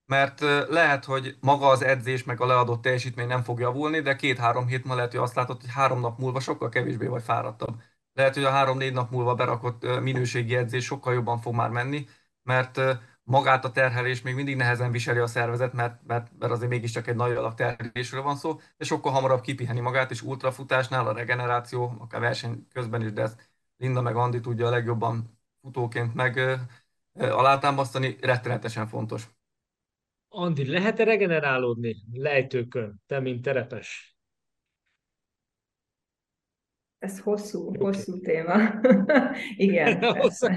[0.09, 4.67] mert lehet, hogy maga az edzés meg a leadott teljesítmény nem fog javulni, de két-három
[4.67, 7.81] hét múlva lehet, hogy azt látod, hogy három nap múlva sokkal kevésbé vagy fáradtabb.
[8.13, 12.07] Lehet, hogy a három-négy nap múlva berakott minőségi edzés sokkal jobban fog már menni,
[12.43, 12.81] mert
[13.23, 17.15] magát a terhelés még mindig nehezen viseli a szervezet, mert, mert, mert azért mégiscsak egy
[17.15, 22.21] nagy alak terhelésről van szó, de sokkal hamarabb kipiheni magát, és ultrafutásnál a regeneráció, akár
[22.21, 26.59] verseny közben is, de ezt Linda meg Andi tudja a legjobban futóként meg
[27.13, 29.38] alátámasztani, rettenetesen fontos.
[30.31, 34.17] Andi, lehet-e regenerálódni lejtőkön, te, mint terepes?
[36.99, 37.85] Ez hosszú, okay.
[37.85, 38.79] hosszú téma.
[39.55, 40.03] Igen.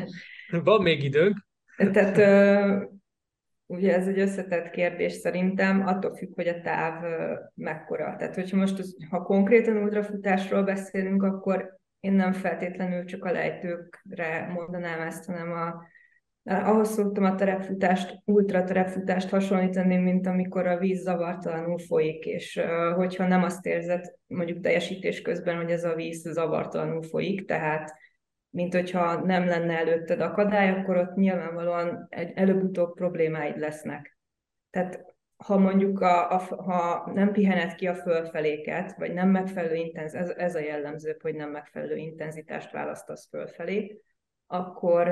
[0.64, 1.36] Van még időnk.
[1.76, 2.16] Tehát
[3.66, 7.04] ugye ez egy összetett kérdés szerintem, attól függ, hogy a táv
[7.54, 8.16] mekkora.
[8.16, 15.00] Tehát hogyha most, ha konkrétan ultrafutásról beszélünk, akkor én nem feltétlenül csak a lejtőkre mondanám
[15.00, 15.82] ezt, hanem a,
[16.44, 22.60] ahhoz szoktam a terepfutást, ultra terepfutást hasonlítani, mint amikor a víz zavartalanul folyik, és
[22.94, 27.94] hogyha nem azt érzed mondjuk teljesítés közben, hogy ez a víz zavartalanul folyik, tehát
[28.50, 34.18] mint hogyha nem lenne előtted akadály, akkor ott nyilvánvalóan előbb-utóbb problémáid lesznek.
[34.70, 35.04] Tehát
[35.36, 40.28] ha mondjuk a, a, ha nem pihened ki a fölfeléket, vagy nem megfelelő intenz, ez,
[40.28, 44.02] ez a jellemző, hogy nem megfelelő intenzitást választasz fölfelé,
[44.52, 45.08] akkor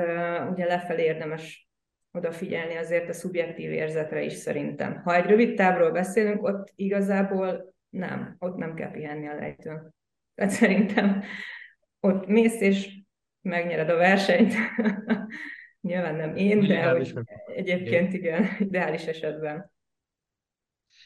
[0.51, 1.69] ugye lefelé érdemes
[2.11, 5.01] odafigyelni azért a szubjektív érzetre is szerintem.
[5.03, 9.95] Ha egy rövid távról beszélünk, ott igazából nem, ott nem kell pihenni a lejtőn.
[10.35, 11.23] Tehát szerintem
[11.99, 12.99] ott mész és
[13.41, 14.53] megnyered a versenyt.
[15.81, 17.13] Nyilván nem én, de hogy
[17.55, 19.71] egyébként igen, ideális esetben.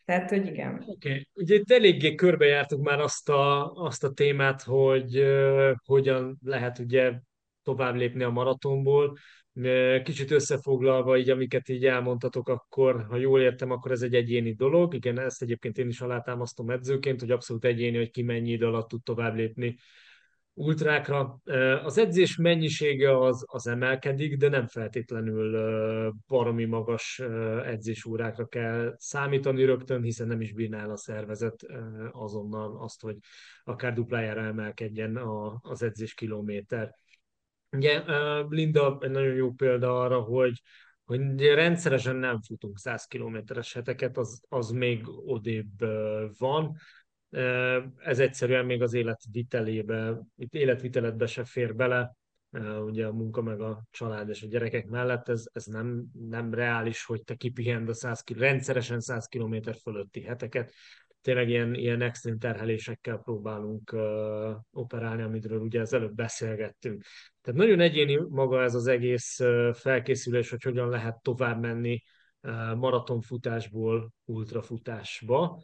[0.06, 0.84] Tehát, hogy igen.
[0.86, 1.28] Oké, okay.
[1.34, 7.12] ugye itt eléggé körbejártuk már azt a, azt a témát, hogy uh, hogyan lehet ugye
[7.66, 9.18] tovább lépni a maratonból.
[10.04, 14.94] Kicsit összefoglalva, így amiket így elmondtatok, akkor, ha jól értem, akkor ez egy egyéni dolog.
[14.94, 18.88] Igen, ezt egyébként én is alátámasztom edzőként, hogy abszolút egyéni, hogy ki mennyi idő alatt
[18.88, 19.78] tud tovább lépni
[20.58, 21.40] ultrákra.
[21.84, 27.22] Az edzés mennyisége az, az emelkedik, de nem feltétlenül baromi magas
[27.66, 31.66] edzésórákra kell számítani rögtön, hiszen nem is bírnál a szervezet
[32.12, 33.18] azonnal azt, hogy
[33.64, 35.20] akár duplájára emelkedjen
[35.62, 36.96] az edzés kilométer.
[37.76, 38.04] Ugye
[38.50, 40.62] Linda egy nagyon jó példa arra, hogy
[41.06, 45.86] hogy rendszeresen nem futunk 100 kilométeres heteket, az, az még odébb
[46.38, 46.78] van,
[47.98, 52.16] ez egyszerűen még az életvitelébe, itt életviteletbe se fér bele,
[52.86, 57.06] ugye a munka meg a család és a gyerekek mellett, ez, ez nem, nem reális,
[57.06, 60.74] hogy te kipihend a 100 km, rendszeresen 100 km fölötti heteket.
[61.26, 67.04] Tényleg ilyen, ilyen extrém terhelésekkel próbálunk uh, operálni, amiről ugye az előbb beszélgettünk.
[67.42, 72.04] Tehát nagyon egyéni maga ez az egész uh, felkészülés, hogy hogyan lehet tovább menni
[72.42, 75.64] uh, maratonfutásból ultrafutásba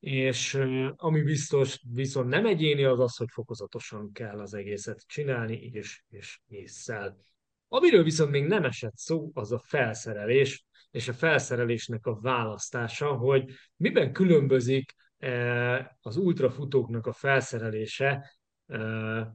[0.00, 0.62] és
[0.96, 6.40] ami biztos, viszont nem egyéni, az az, hogy fokozatosan kell az egészet csinálni, és, és
[6.48, 7.16] észszel.
[7.68, 13.52] Amiről viszont még nem esett szó, az a felszerelés, és a felszerelésnek a választása, hogy
[13.76, 14.94] miben különbözik
[16.00, 18.38] az ultrafutóknak a felszerelése,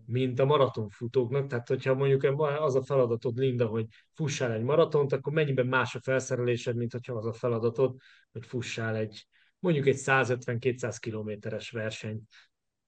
[0.06, 1.48] mint a maratonfutóknak.
[1.48, 6.02] Tehát, hogyha mondjuk az a feladatod, Linda, hogy fussál egy maratont, akkor mennyiben más a
[6.02, 7.96] felszerelésed, mint hogyha az a feladatod,
[8.32, 9.28] hogy fussál egy
[9.60, 12.22] mondjuk egy 150-200 kilométeres verseny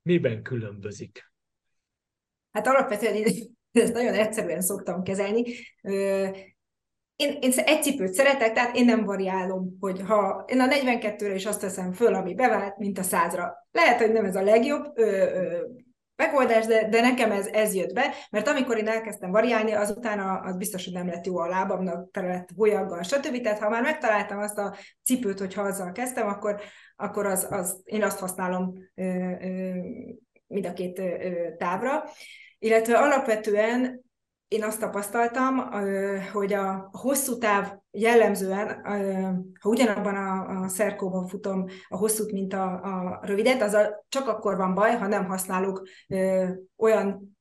[0.01, 1.31] miben különbözik?
[2.51, 3.23] Hát alapvetően
[3.71, 5.43] ezt nagyon egyszerűen szoktam kezelni.
[7.17, 11.45] Én, én egy cipőt szeretek, tehát én nem variálom, hogy ha én a 42-re is
[11.45, 13.47] azt teszem föl, ami bevált, mint a 100-ra.
[13.71, 15.61] Lehet, hogy nem ez a legjobb, ö, ö,
[16.15, 20.57] megoldás, de, de nekem ez, ez jött be, mert amikor én elkezdtem variálni, azután az
[20.57, 23.41] biztos, hogy nem lett jó a lábamnak, tele lett hólyaggal, stb.
[23.41, 26.61] Tehát ha már megtaláltam azt a cipőt, hogyha azzal kezdtem, akkor,
[26.95, 29.03] akkor az, az, én azt használom ö,
[29.41, 29.71] ö,
[30.47, 32.03] mind a két ö, távra.
[32.59, 34.05] Illetve alapvetően
[34.47, 35.71] én azt tapasztaltam,
[36.33, 38.81] hogy a hosszú táv jellemzően,
[39.59, 43.77] ha ugyanabban a, a szerkóban futom a hosszút, mint a, rövidet, az
[44.09, 45.87] csak akkor van baj, ha nem használok
[46.77, 47.37] olyan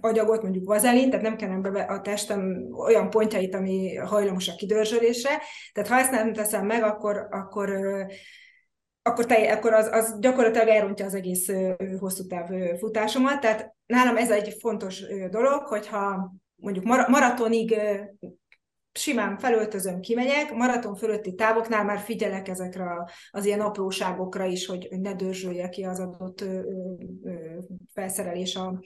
[0.00, 5.30] agyagot, mondjuk vazelin, tehát nem kellene be a testem olyan pontjait, ami hajlamos a kidörzsölésre.
[5.72, 7.70] Tehát ha ezt nem teszem meg, akkor, akkor
[9.02, 11.48] akkor, te, akkor az, az gyakorlatilag elrontja az egész
[11.98, 13.40] hosszú táv futásomat.
[13.40, 17.80] Tehát nálam ez egy fontos dolog, hogyha mondjuk maratonig
[18.92, 25.14] simán felöltözöm, kimegyek, maraton fölötti távoknál már figyelek ezekre az ilyen apróságokra is, hogy ne
[25.14, 26.44] dörzsölje ki az adott
[27.92, 28.82] felszerelés a,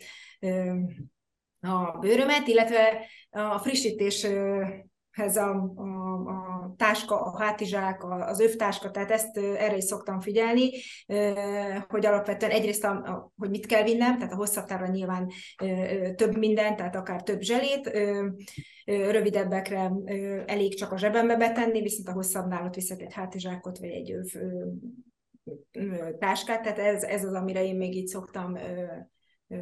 [1.60, 4.26] a bőrömet, illetve a frissítés
[5.14, 5.84] ez a, a,
[6.28, 10.70] a táska, a hátizsák, az övtáska, tehát ezt erre is szoktam figyelni,
[11.88, 15.30] hogy alapvetően egyrészt, a, hogy mit kell vinnem, tehát a hosszabb távra nyilván
[16.14, 17.90] több minden, tehát akár több zselét,
[18.84, 19.92] rövidebbekre
[20.46, 24.26] elég csak a zsebembe betenni, viszont a hosszabbnál ott viszek egy hátizsákot, vagy egy öv,
[26.18, 28.58] táskát, tehát ez, ez az, amire én még így szoktam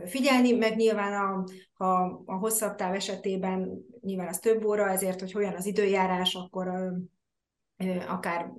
[0.05, 1.45] figyelni, meg nyilván a,
[1.85, 6.93] a, a hosszabb táv esetében nyilván az több óra, ezért, hogy olyan az időjárás, akkor
[8.09, 8.53] akár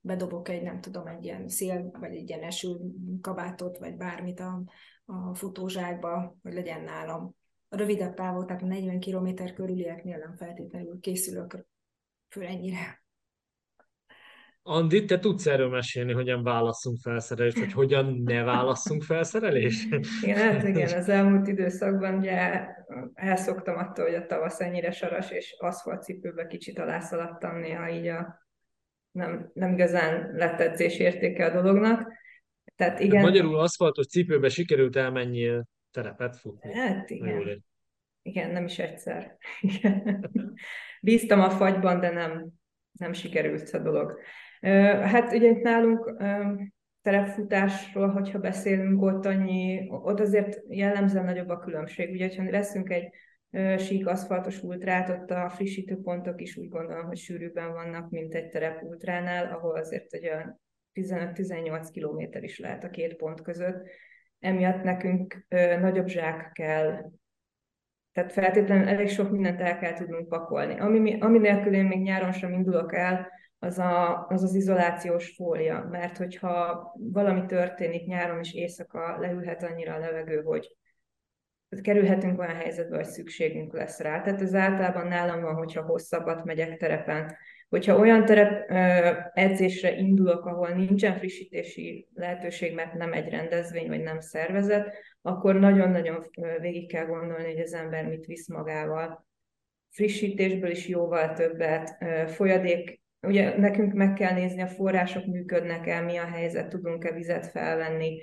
[0.00, 2.76] bedobok egy, nem tudom, egy ilyen szél, vagy egy ilyen eső
[3.20, 4.62] kabátot, vagy bármit a,
[5.04, 7.34] a futózsákba, hogy legyen nálam.
[7.68, 11.66] A rövidebb távot, tehát a 40 km körülieknél nem feltétlenül készülök
[12.28, 12.99] föl ennyire.
[14.62, 19.94] Andi, te tudsz erről mesélni, hogyan válasszunk felszerelést, vagy hogyan ne válasszunk felszerelést?
[20.22, 22.66] Igen, hát igen, az elmúlt időszakban ugye
[23.14, 28.48] elszoktam attól, hogy a tavasz ennyire saras, és aszfaltcipőbe kicsit alászaladtam néha így a
[29.10, 32.12] nem, nem igazán lett edzés értéke a dolognak.
[32.76, 33.16] Tehát igen.
[33.16, 36.72] Hát magyarul aszfaltos cipőbe sikerült elmenni terepet futni.
[36.74, 37.64] Hát igen.
[38.22, 39.36] Igen, nem is egyszer.
[39.60, 40.30] Igen.
[41.00, 42.48] Bíztam a fagyban, de nem,
[42.92, 44.18] nem sikerült a dolog.
[44.60, 46.22] Hát ugye itt nálunk
[47.02, 52.10] terepfutásról, hogyha beszélünk, ott annyi, ott azért jellemzően nagyobb a különbség.
[52.10, 53.08] Ugye, ha veszünk egy
[53.80, 58.82] sík aszfaltos ultrát, ott a frissítőpontok is úgy gondolom, hogy sűrűbben vannak, mint egy terep
[58.82, 60.60] ultránál, ahol azért egy olyan
[60.94, 63.88] 15-18 kilométer is lehet a két pont között.
[64.38, 65.46] Emiatt nekünk
[65.80, 67.10] nagyobb zsák kell,
[68.12, 70.80] tehát feltétlenül elég sok mindent el kell tudnunk pakolni.
[70.80, 73.28] Ami, ami nélkül én még nyáron sem indulok el,
[73.62, 79.94] az, a, az az izolációs fólia, mert hogyha valami történik nyáron és éjszaka, leülhet annyira
[79.94, 80.76] a levegő, hogy
[81.82, 84.20] kerülhetünk olyan helyzetbe, hogy szükségünk lesz rá.
[84.20, 87.36] Tehát ez általában nálam van, hogyha hosszabbat megyek terepen.
[87.68, 88.70] Hogyha olyan terep
[89.34, 96.26] edzésre indulok, ahol nincsen frissítési lehetőség, mert nem egy rendezvény, vagy nem szervezet, akkor nagyon-nagyon
[96.60, 99.26] végig kell gondolni, hogy az ember mit visz magával.
[99.90, 101.96] Frissítésből is jóval többet,
[102.30, 108.22] folyadék ugye nekünk meg kell nézni, a források működnek-e, mi a helyzet, tudunk-e vizet felvenni.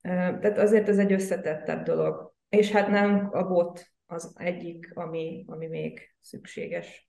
[0.00, 2.34] Tehát azért ez egy összetettebb dolog.
[2.48, 7.08] És hát nálunk a bot az egyik, ami, ami még szükséges.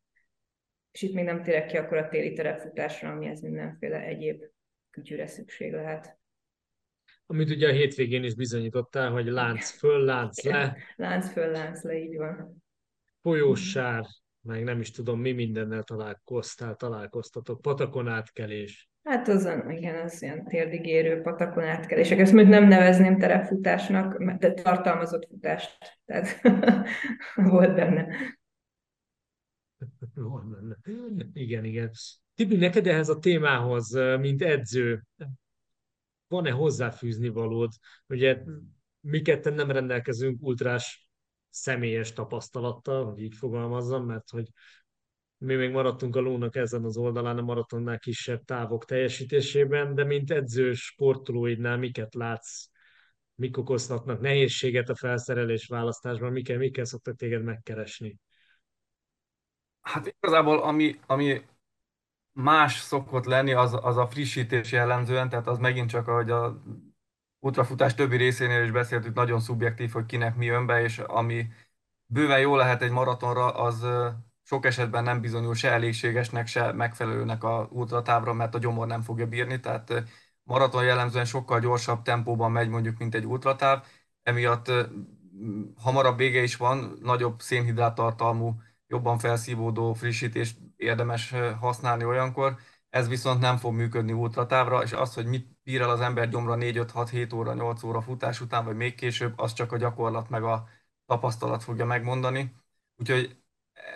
[0.91, 4.43] És itt még nem térek ki akkor a téli terepfutásra, amihez mindenféle egyéb
[4.89, 6.17] kütyűre szükség lehet.
[7.25, 10.77] Amit ugye a hétvégén is bizonyítottál, hogy lánc föl, lánc le.
[10.95, 12.63] Lánc föl, lánc le, így van.
[13.21, 14.05] Folyósár,
[14.50, 18.89] meg nem is tudom, mi mindennel találkoztál, találkoztatok, patakon átkelés.
[19.04, 22.20] Hát azon, igen, az ilyen térdigérő patakon átkelések.
[22.20, 25.78] Ezt még nem nevezném terepfutásnak, de tartalmazott futást.
[26.06, 26.41] Tehát
[27.52, 28.08] volt benne.
[30.14, 30.78] Volt benne.
[31.34, 31.91] Igen, igen.
[32.36, 35.04] Tibi, neked ehhez a témához, mint edző,
[36.28, 37.72] van-e hozzáfűzni valód?
[38.08, 38.43] Ugye
[39.00, 41.09] mi ketten nem rendelkezünk ultrás
[41.50, 44.47] személyes tapasztalattal, hogy így fogalmazzam, mert hogy
[45.38, 50.32] mi még maradtunk a lónak ezen az oldalán, a maratonnál kisebb távok teljesítésében, de mint
[50.32, 52.68] edző sportolóidnál miket látsz,
[53.36, 58.20] mik okozhatnak nehézséget a felszerelés választásban, mikkel, mikkel szoktak téged megkeresni?
[59.82, 61.41] Hát igazából ami, ami
[62.32, 66.64] más szokott lenni, az, az a frissítés jellemzően, tehát az megint csak, ahogy a
[67.39, 71.47] ultrafutás többi részénél is beszéltük, nagyon szubjektív, hogy kinek mi jön be, és ami
[72.05, 73.85] bőven jó lehet egy maratonra, az
[74.43, 79.27] sok esetben nem bizonyul se elégségesnek, se megfelelőnek a ultratávra, mert a gyomor nem fogja
[79.27, 80.03] bírni, tehát
[80.43, 83.83] maraton jellemzően sokkal gyorsabb tempóban megy mondjuk, mint egy ultratáv,
[84.23, 84.71] emiatt
[85.75, 92.57] hamarabb vége is van, nagyobb szénhidrát tartalmú, jobban felszívódó frissítést érdemes használni olyankor,
[92.89, 96.55] ez viszont nem fog működni ultratávra, és az, hogy mit bír el az ember gyomra
[96.57, 100.67] 4-5-6-7 óra, 8 óra futás után, vagy még később, az csak a gyakorlat meg a
[101.05, 102.55] tapasztalat fogja megmondani.
[102.97, 103.38] Úgyhogy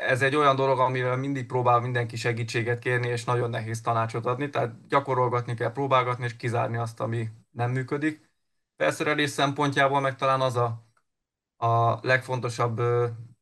[0.08, 4.50] ez egy olyan dolog, amivel mindig próbál mindenki segítséget kérni, és nagyon nehéz tanácsot adni,
[4.50, 8.30] tehát gyakorolgatni kell, próbálgatni, és kizárni azt, ami nem működik.
[8.78, 10.86] Felszerelés szempontjából meg talán az a,
[11.58, 12.82] a legfontosabb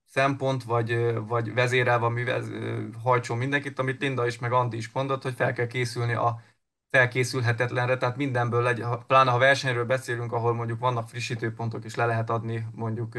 [0.06, 2.24] szempont, vagy, vagy vezérelve, ami
[3.04, 6.42] hajtson mindenkit, amit Linda is, meg Andi is mondott, hogy fel kell készülni a
[6.92, 12.30] felkészülhetetlenre, tehát mindenből legyen, pláne ha versenyről beszélünk, ahol mondjuk vannak frissítőpontok, és le lehet
[12.30, 13.18] adni mondjuk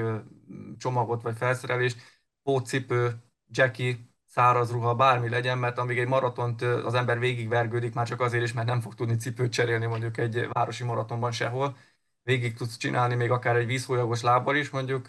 [0.79, 3.97] csomagot vagy felszerelést, pótcipő, jackie,
[4.27, 8.53] száraz ruha, bármi legyen, mert amíg egy maratont az ember végigvergődik, már csak azért is,
[8.53, 11.77] mert nem fog tudni cipőt cserélni mondjuk egy városi maratonban sehol,
[12.23, 15.07] végig tudsz csinálni még akár egy vízfolyagos lábbal is, mondjuk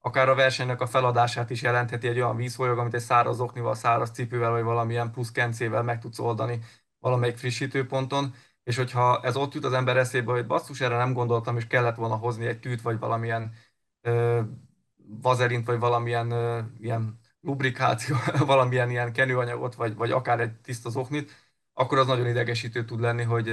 [0.00, 4.10] akár a versenynek a feladását is jelentheti egy olyan vízfolyag, amit egy száraz oknival, száraz
[4.10, 6.60] cipővel, vagy valamilyen plusz kencével meg tudsz oldani
[7.04, 11.56] valamelyik frissítőponton, és hogyha ez ott jut az ember eszébe, hogy basszus, erre nem gondoltam,
[11.56, 13.52] és kellett volna hozni egy tűt, vagy valamilyen
[14.00, 14.40] ö,
[15.06, 18.16] vazelint, vagy valamilyen ö, ilyen lubrikáció,
[18.52, 21.30] valamilyen ilyen kenőanyagot, vagy, vagy akár egy tiszta zoknit,
[21.72, 23.46] akkor az nagyon idegesítő tud lenni, hogy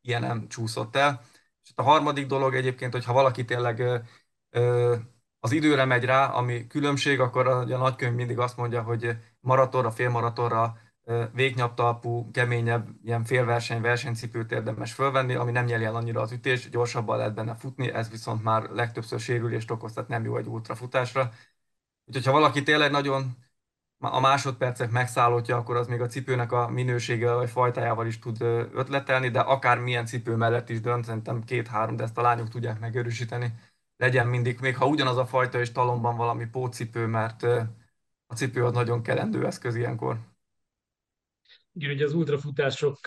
[0.00, 1.20] ilyen nem csúszott el.
[1.62, 3.80] És a harmadik dolog egyébként, hogyha valaki tényleg
[4.50, 4.96] ö,
[5.40, 9.90] az időre megy rá, ami különbség, akkor a, a nagykönyv mindig azt mondja, hogy maratonra,
[9.90, 10.76] félmaratonra
[11.32, 17.16] végnyaptalpú, keményebb, ilyen félverseny, versenycipőt érdemes fölvenni, ami nem nyeli el annyira az ütés, gyorsabban
[17.16, 21.32] lehet benne futni, ez viszont már legtöbbször sérülést okoz, tehát nem jó egy ultrafutásra.
[22.04, 23.36] Úgyhogy ha valaki tényleg nagyon
[23.98, 28.40] a másodpercek megszállottja, akkor az még a cipőnek a minősége vagy fajtájával is tud
[28.74, 32.80] ötletelni, de akár milyen cipő mellett is dönt, szerintem két-három, de ezt a lányok tudják
[32.80, 33.54] megerősíteni.
[33.96, 37.42] Legyen mindig, még ha ugyanaz a fajta és talomban valami pótcipő, mert
[38.26, 40.18] a cipő az nagyon kelendő eszköz ilyenkor.
[41.86, 43.06] Ugye az ultrafutások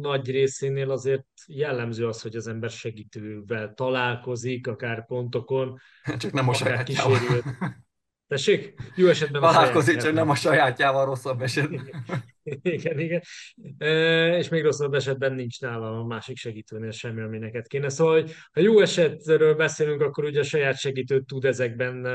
[0.00, 5.78] nagy részénél azért jellemző az, hogy az ember segítővel találkozik, akár pontokon.
[6.18, 7.18] Csak nem a sajátjával.
[8.28, 8.74] Tessék?
[8.96, 12.04] Jó esetben Találkozik, csak nem a sajátjával rosszabb esetben.
[12.62, 13.20] Igen, igen.
[13.78, 17.88] E, és még rosszabb esetben nincs nála a másik segítőnél semmi, ami neked kéne.
[17.88, 22.06] Szóval, hogy ha jó esetről beszélünk, akkor ugye a saját segítő tud ezekben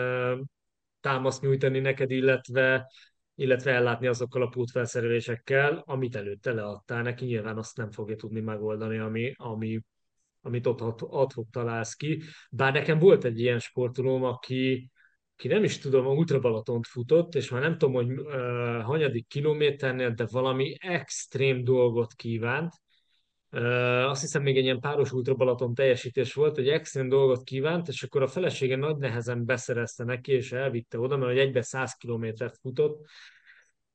[0.99, 2.91] támaszt nyújtani neked, illetve
[3.35, 8.97] illetve ellátni azokkal a pótfelszerelésekkel, amit előtte leadtál neki, nyilván azt nem fogja tudni megoldani,
[8.97, 9.81] ami, ami,
[10.41, 12.21] amit ott adhok találsz ki.
[12.51, 14.89] Bár nekem volt egy ilyen sportolóm, aki,
[15.37, 19.27] aki nem is tudom, a Ultra Balatont futott, és már nem tudom, hogy uh, hanyadik
[19.27, 22.73] kilométernél, de valami extrém dolgot kívánt.
[24.05, 28.03] Azt hiszem még egy ilyen páros Ultra Balaton teljesítés volt, egy extrém dolgot kívánt, és
[28.03, 33.05] akkor a felesége nagy nehezen beszerezte neki, és elvitte oda, mert egybe 100 kilométert futott,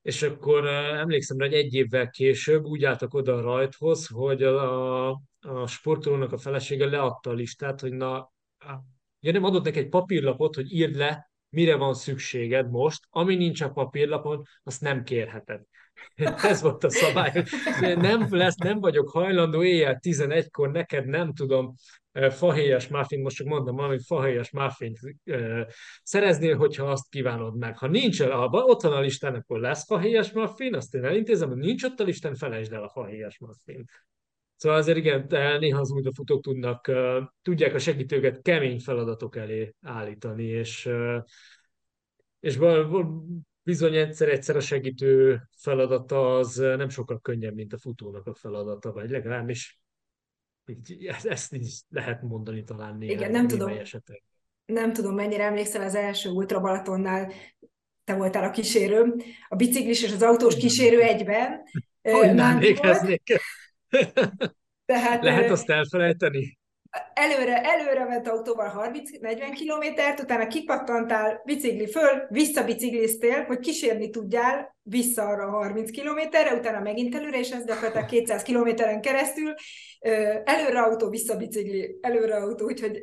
[0.03, 5.09] és akkor emlékszem, hogy egy évvel később úgy álltak oda a rajthoz, hogy a,
[5.41, 8.33] a, sportolónak a felesége leadta a listát, hogy na,
[9.21, 13.61] ja nem adott neki egy papírlapot, hogy írd le, mire van szükséged most, ami nincs
[13.61, 15.61] a papírlapon, azt nem kérheted.
[16.43, 17.45] Ez volt a szabály.
[17.81, 21.75] Nem, lesz, nem vagyok hajlandó éjjel 11-kor neked nem tudom
[22.31, 24.93] fahéjas muffin, most csak mondom valami fahéjas muffin
[26.03, 27.79] szerezni, hogyha azt kívánod meg.
[27.79, 31.59] Ha nincs, ha ott van a listán, akkor lesz fahéjas muffin, azt én elintézem, hogy
[31.59, 33.85] nincs ott a listán, felejtsd el a fahéjas muffin.
[34.57, 35.27] Szóval azért igen,
[35.59, 36.91] néha az futók tudnak,
[37.43, 40.91] tudják a segítőket kemény feladatok elé állítani, és,
[42.41, 42.57] és
[43.67, 49.11] bizony egyszer-egyszer a segítő feladata az nem sokkal könnyebb, mint a futónak a feladata, vagy
[49.11, 49.81] legalábbis
[51.23, 54.23] ezt így lehet mondani talán néhány, Igen, nem tudom, esetek.
[54.65, 57.33] nem tudom, mennyire emlékszel az első Ultra Balatonnál,
[58.05, 59.15] te voltál a kísérő,
[59.49, 61.63] a biciklis és az autós kísérő egyben.
[62.03, 63.23] Hogy nem emlékeznék.
[64.85, 66.59] Tehát, Lehet azt elfelejteni?
[67.15, 75.23] Előre, előre ment autóval 30-40 kilométert, utána kipattantál, bicikli föl, visszabicikliztél, hogy kísérni tudjál vissza
[75.23, 79.55] arra 30 kilométerre, utána megint előre, és ez gyakorlatilag 200 kilométeren keresztül.
[80.45, 83.01] Előre autó, vissza bicikli, előre autó, úgyhogy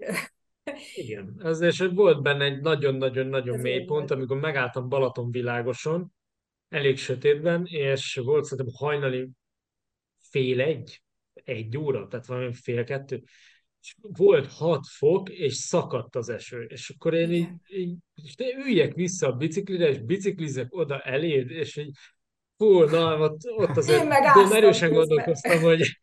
[0.95, 6.13] igen, ez és volt benne egy nagyon-nagyon-nagyon mély pont, amikor megálltam Balaton világoson,
[6.69, 9.29] elég sötétben, és volt szerintem hajnali
[10.29, 11.01] fél egy,
[11.33, 13.23] egy óra, tehát valami fél kettő,
[13.83, 16.63] és volt hat fok, és szakadt az eső.
[16.63, 21.49] És akkor én így, így és de üljek vissza a biciklire, és biciklizek oda eléd,
[21.49, 21.95] és így
[22.57, 26.01] fú, na, ott, ott azért én, én erősen gondolkoztam, hogy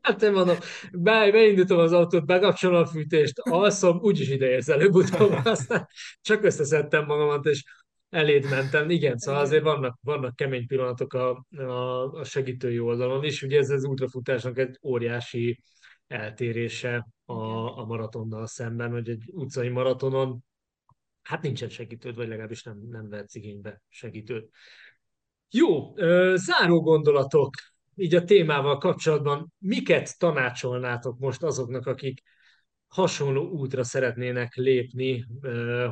[0.00, 0.56] Hát én mondom,
[0.92, 5.88] be, beindítom az autót, bekapcsolom a fűtést, alszom, úgyis ide érsz előbb-utóbb, aztán
[6.20, 7.64] csak összeszedtem magamat, és
[8.08, 8.90] eléd mentem.
[8.90, 13.42] Igen, szóval azért vannak, vannak kemény pillanatok a, a, a segítői oldalon is.
[13.42, 15.62] Ugye ez az ultrafutásnak egy óriási
[16.06, 17.34] eltérése a,
[17.78, 20.44] a maratonnal szemben, hogy egy utcai maratonon
[21.22, 24.50] hát nincsen segítőd, vagy legalábbis nem, nem vehetsz igénybe segítőt.
[25.50, 25.94] Jó,
[26.34, 27.54] záró gondolatok
[27.96, 29.52] így a témával kapcsolatban.
[29.58, 32.22] Miket tanácsolnátok most azoknak, akik
[32.86, 35.26] hasonló útra szeretnének lépni,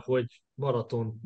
[0.00, 1.20] hogy maraton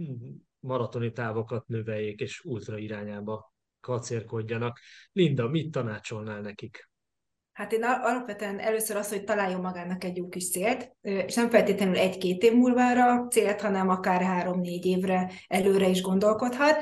[0.61, 4.81] maratoni távokat növeljék, és ultra irányába kacérkodjanak.
[5.13, 6.91] Linda, mit tanácsolnál nekik?
[7.57, 11.97] Hát én alapvetően először az, hogy találjon magának egy jó kis célt, és nem feltétlenül
[11.97, 16.77] egy-két év múlvára célt, hanem akár három-négy évre előre is gondolkodhat.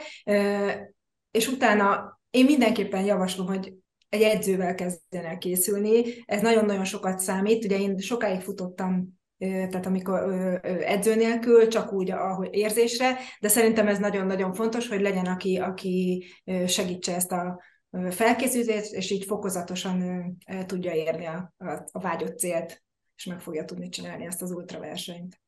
[1.31, 3.75] És utána én mindenképpen javaslom, hogy
[4.09, 6.03] egy edzővel kezdjen el készülni.
[6.25, 7.65] Ez nagyon-nagyon sokat számít.
[7.65, 9.09] Ugye én sokáig futottam
[9.39, 10.21] tehát amikor
[10.65, 16.25] edző nélkül, csak úgy, ahogy érzésre, de szerintem ez nagyon-nagyon fontos, hogy legyen, aki, aki
[16.67, 17.63] segítse ezt a
[18.11, 20.37] felkészülést, és így fokozatosan
[20.67, 22.83] tudja érni a, a, a vágyott célt,
[23.17, 25.41] és meg fogja tudni csinálni ezt az ultraversenyt.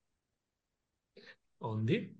[1.58, 2.16] Andi?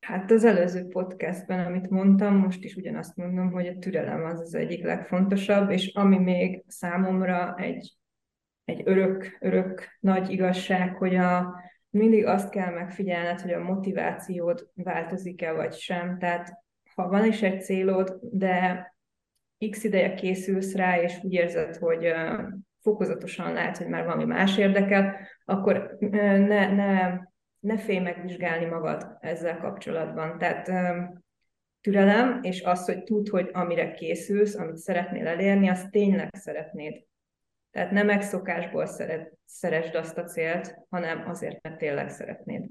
[0.00, 4.54] Hát az előző podcastben, amit mondtam, most is ugyanazt mondom, hogy a türelem az az
[4.54, 7.98] egyik legfontosabb, és ami még számomra egy
[8.68, 15.52] egy örök, örök nagy igazság, hogy a, mindig azt kell megfigyelned, hogy a motivációd változik-e
[15.52, 16.18] vagy sem.
[16.18, 16.64] Tehát
[16.98, 18.86] ha van is egy célod, de
[19.70, 22.12] x ideje készülsz rá, és úgy érzed, hogy
[22.80, 27.18] fokozatosan lehet, hogy már valami más érdekel, akkor ne, ne,
[27.58, 30.38] ne félj megvizsgálni magad ezzel kapcsolatban.
[30.38, 30.70] Tehát
[31.80, 37.04] türelem, és az, hogy tud, hogy amire készülsz, amit szeretnél elérni, azt tényleg szeretnéd.
[37.70, 42.68] Tehát nem megszokásból szeret, szeresd azt a célt, hanem azért, mert tényleg szeretnéd.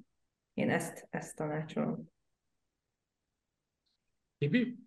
[0.53, 2.15] Én ezt, ezt tanácsolom.
[4.37, 4.85] Tibi?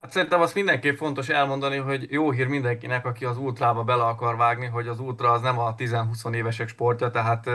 [0.00, 4.36] Hát szerintem azt mindenképp fontos elmondani, hogy jó hír mindenkinek, aki az ultrába bele akar
[4.36, 7.46] vágni, hogy az ultra az nem a 10-20 évesek sportja, tehát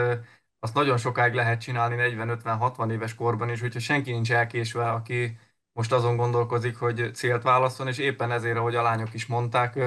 [0.58, 5.38] azt nagyon sokáig lehet csinálni 40-50-60 éves korban is, úgyhogy senki nincs elkésve, aki
[5.72, 9.78] most azon gondolkozik, hogy célt válaszol, és éppen ezért, ahogy a lányok is mondták,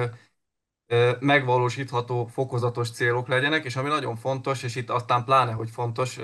[1.20, 6.18] megvalósítható, fokozatos célok legyenek, és ami nagyon fontos, és itt aztán pláne, hogy fontos,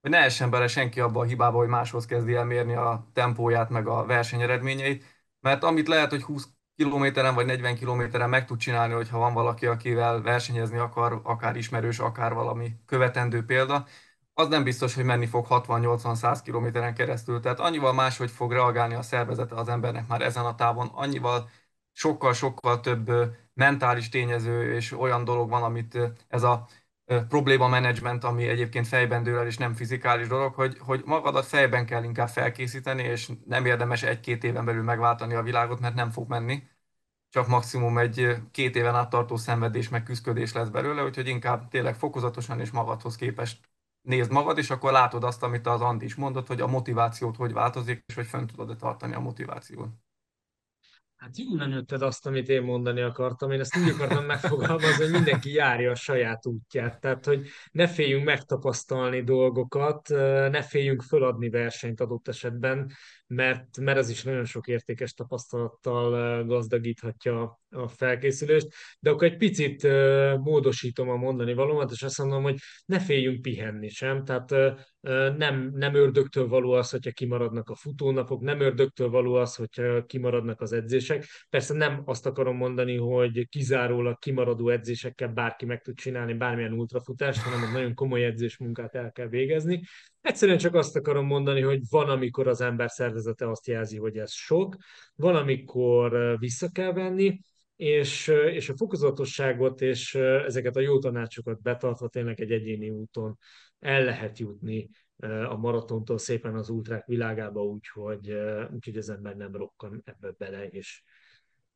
[0.00, 3.70] hogy ne essen bele senki abba a hibába, hogy máshoz kezdi el mérni a tempóját,
[3.70, 5.04] meg a versenyeredményeit,
[5.40, 9.66] mert amit lehet, hogy 20 kilométeren vagy 40 kilométeren meg tud csinálni, hogyha van valaki,
[9.66, 13.86] akivel versenyezni akar, akár ismerős, akár valami követendő példa,
[14.34, 17.40] az nem biztos, hogy menni fog 60-80-100 kilométeren keresztül.
[17.40, 21.48] Tehát annyival máshogy fog reagálni a szervezete az embernek már ezen a távon, annyival
[21.92, 23.10] sokkal-sokkal több
[23.54, 25.98] mentális tényező és olyan dolog van, amit
[26.28, 26.66] ez a
[27.28, 31.86] probléma menedzsment, ami egyébként fejben dől el, és nem fizikális dolog, hogy, hogy magadat fejben
[31.86, 36.28] kell inkább felkészíteni, és nem érdemes egy-két éven belül megváltani a világot, mert nem fog
[36.28, 36.62] menni.
[37.28, 41.94] Csak maximum egy két éven át tartó szenvedés, meg küzdködés lesz belőle, úgyhogy inkább tényleg
[41.94, 43.60] fokozatosan és magadhoz képest
[44.02, 47.52] nézd magad, és akkor látod azt, amit az Andi is mondott, hogy a motivációt hogy
[47.52, 49.88] változik, és hogy fent tudod-e tartani a motivációt.
[51.20, 53.50] Hát jól lenőtted azt, amit én mondani akartam.
[53.50, 57.00] Én ezt úgy akartam megfogalmazni, hogy mindenki járja a saját útját.
[57.00, 60.08] Tehát, hogy ne féljünk megtapasztalni dolgokat,
[60.50, 62.92] ne féljünk föladni versenyt adott esetben,
[63.26, 68.68] mert, mert ez is nagyon sok értékes tapasztalattal gazdagíthatja a felkészülést.
[69.00, 69.82] De akkor egy picit
[70.38, 74.24] módosítom a mondani valómat, és azt mondom, hogy ne féljünk pihenni sem.
[74.24, 74.54] Tehát
[75.36, 80.60] nem, nem ördögtől való az, hogyha kimaradnak a futónapok, nem ördögtől való az, hogyha kimaradnak
[80.60, 81.24] az edzések.
[81.50, 87.40] Persze nem azt akarom mondani, hogy kizárólag kimaradó edzésekkel bárki meg tud csinálni bármilyen ultrafutást,
[87.40, 89.82] hanem egy nagyon komoly edzésmunkát el kell végezni.
[90.20, 94.32] Egyszerűen csak azt akarom mondani, hogy van, amikor az ember szervezete azt jelzi, hogy ez
[94.32, 94.76] sok,
[95.14, 97.40] van, amikor vissza kell venni,
[97.80, 103.38] és, és a fokozatosságot és ezeket a jó tanácsokat betartva tényleg egy egyéni úton
[103.78, 104.88] el lehet jutni
[105.48, 108.32] a maratontól szépen az ultrák világába, úgyhogy,
[108.72, 111.02] úgyhogy az ember nem rokkan ebbe bele, és,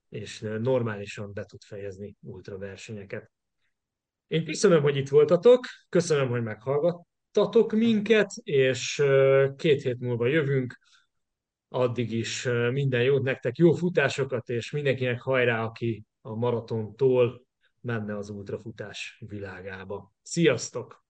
[0.09, 3.31] és normálisan be tud fejezni ultraversenyeket.
[4.27, 9.03] Én köszönöm, hogy itt voltatok, köszönöm, hogy meghallgattatok minket, és
[9.57, 10.79] két hét múlva jövünk,
[11.75, 17.47] addig is minden jót nektek, jó futásokat, és mindenkinek hajrá, aki a maratontól
[17.81, 20.13] menne az ultrafutás világába.
[20.23, 21.04] Sziasztok!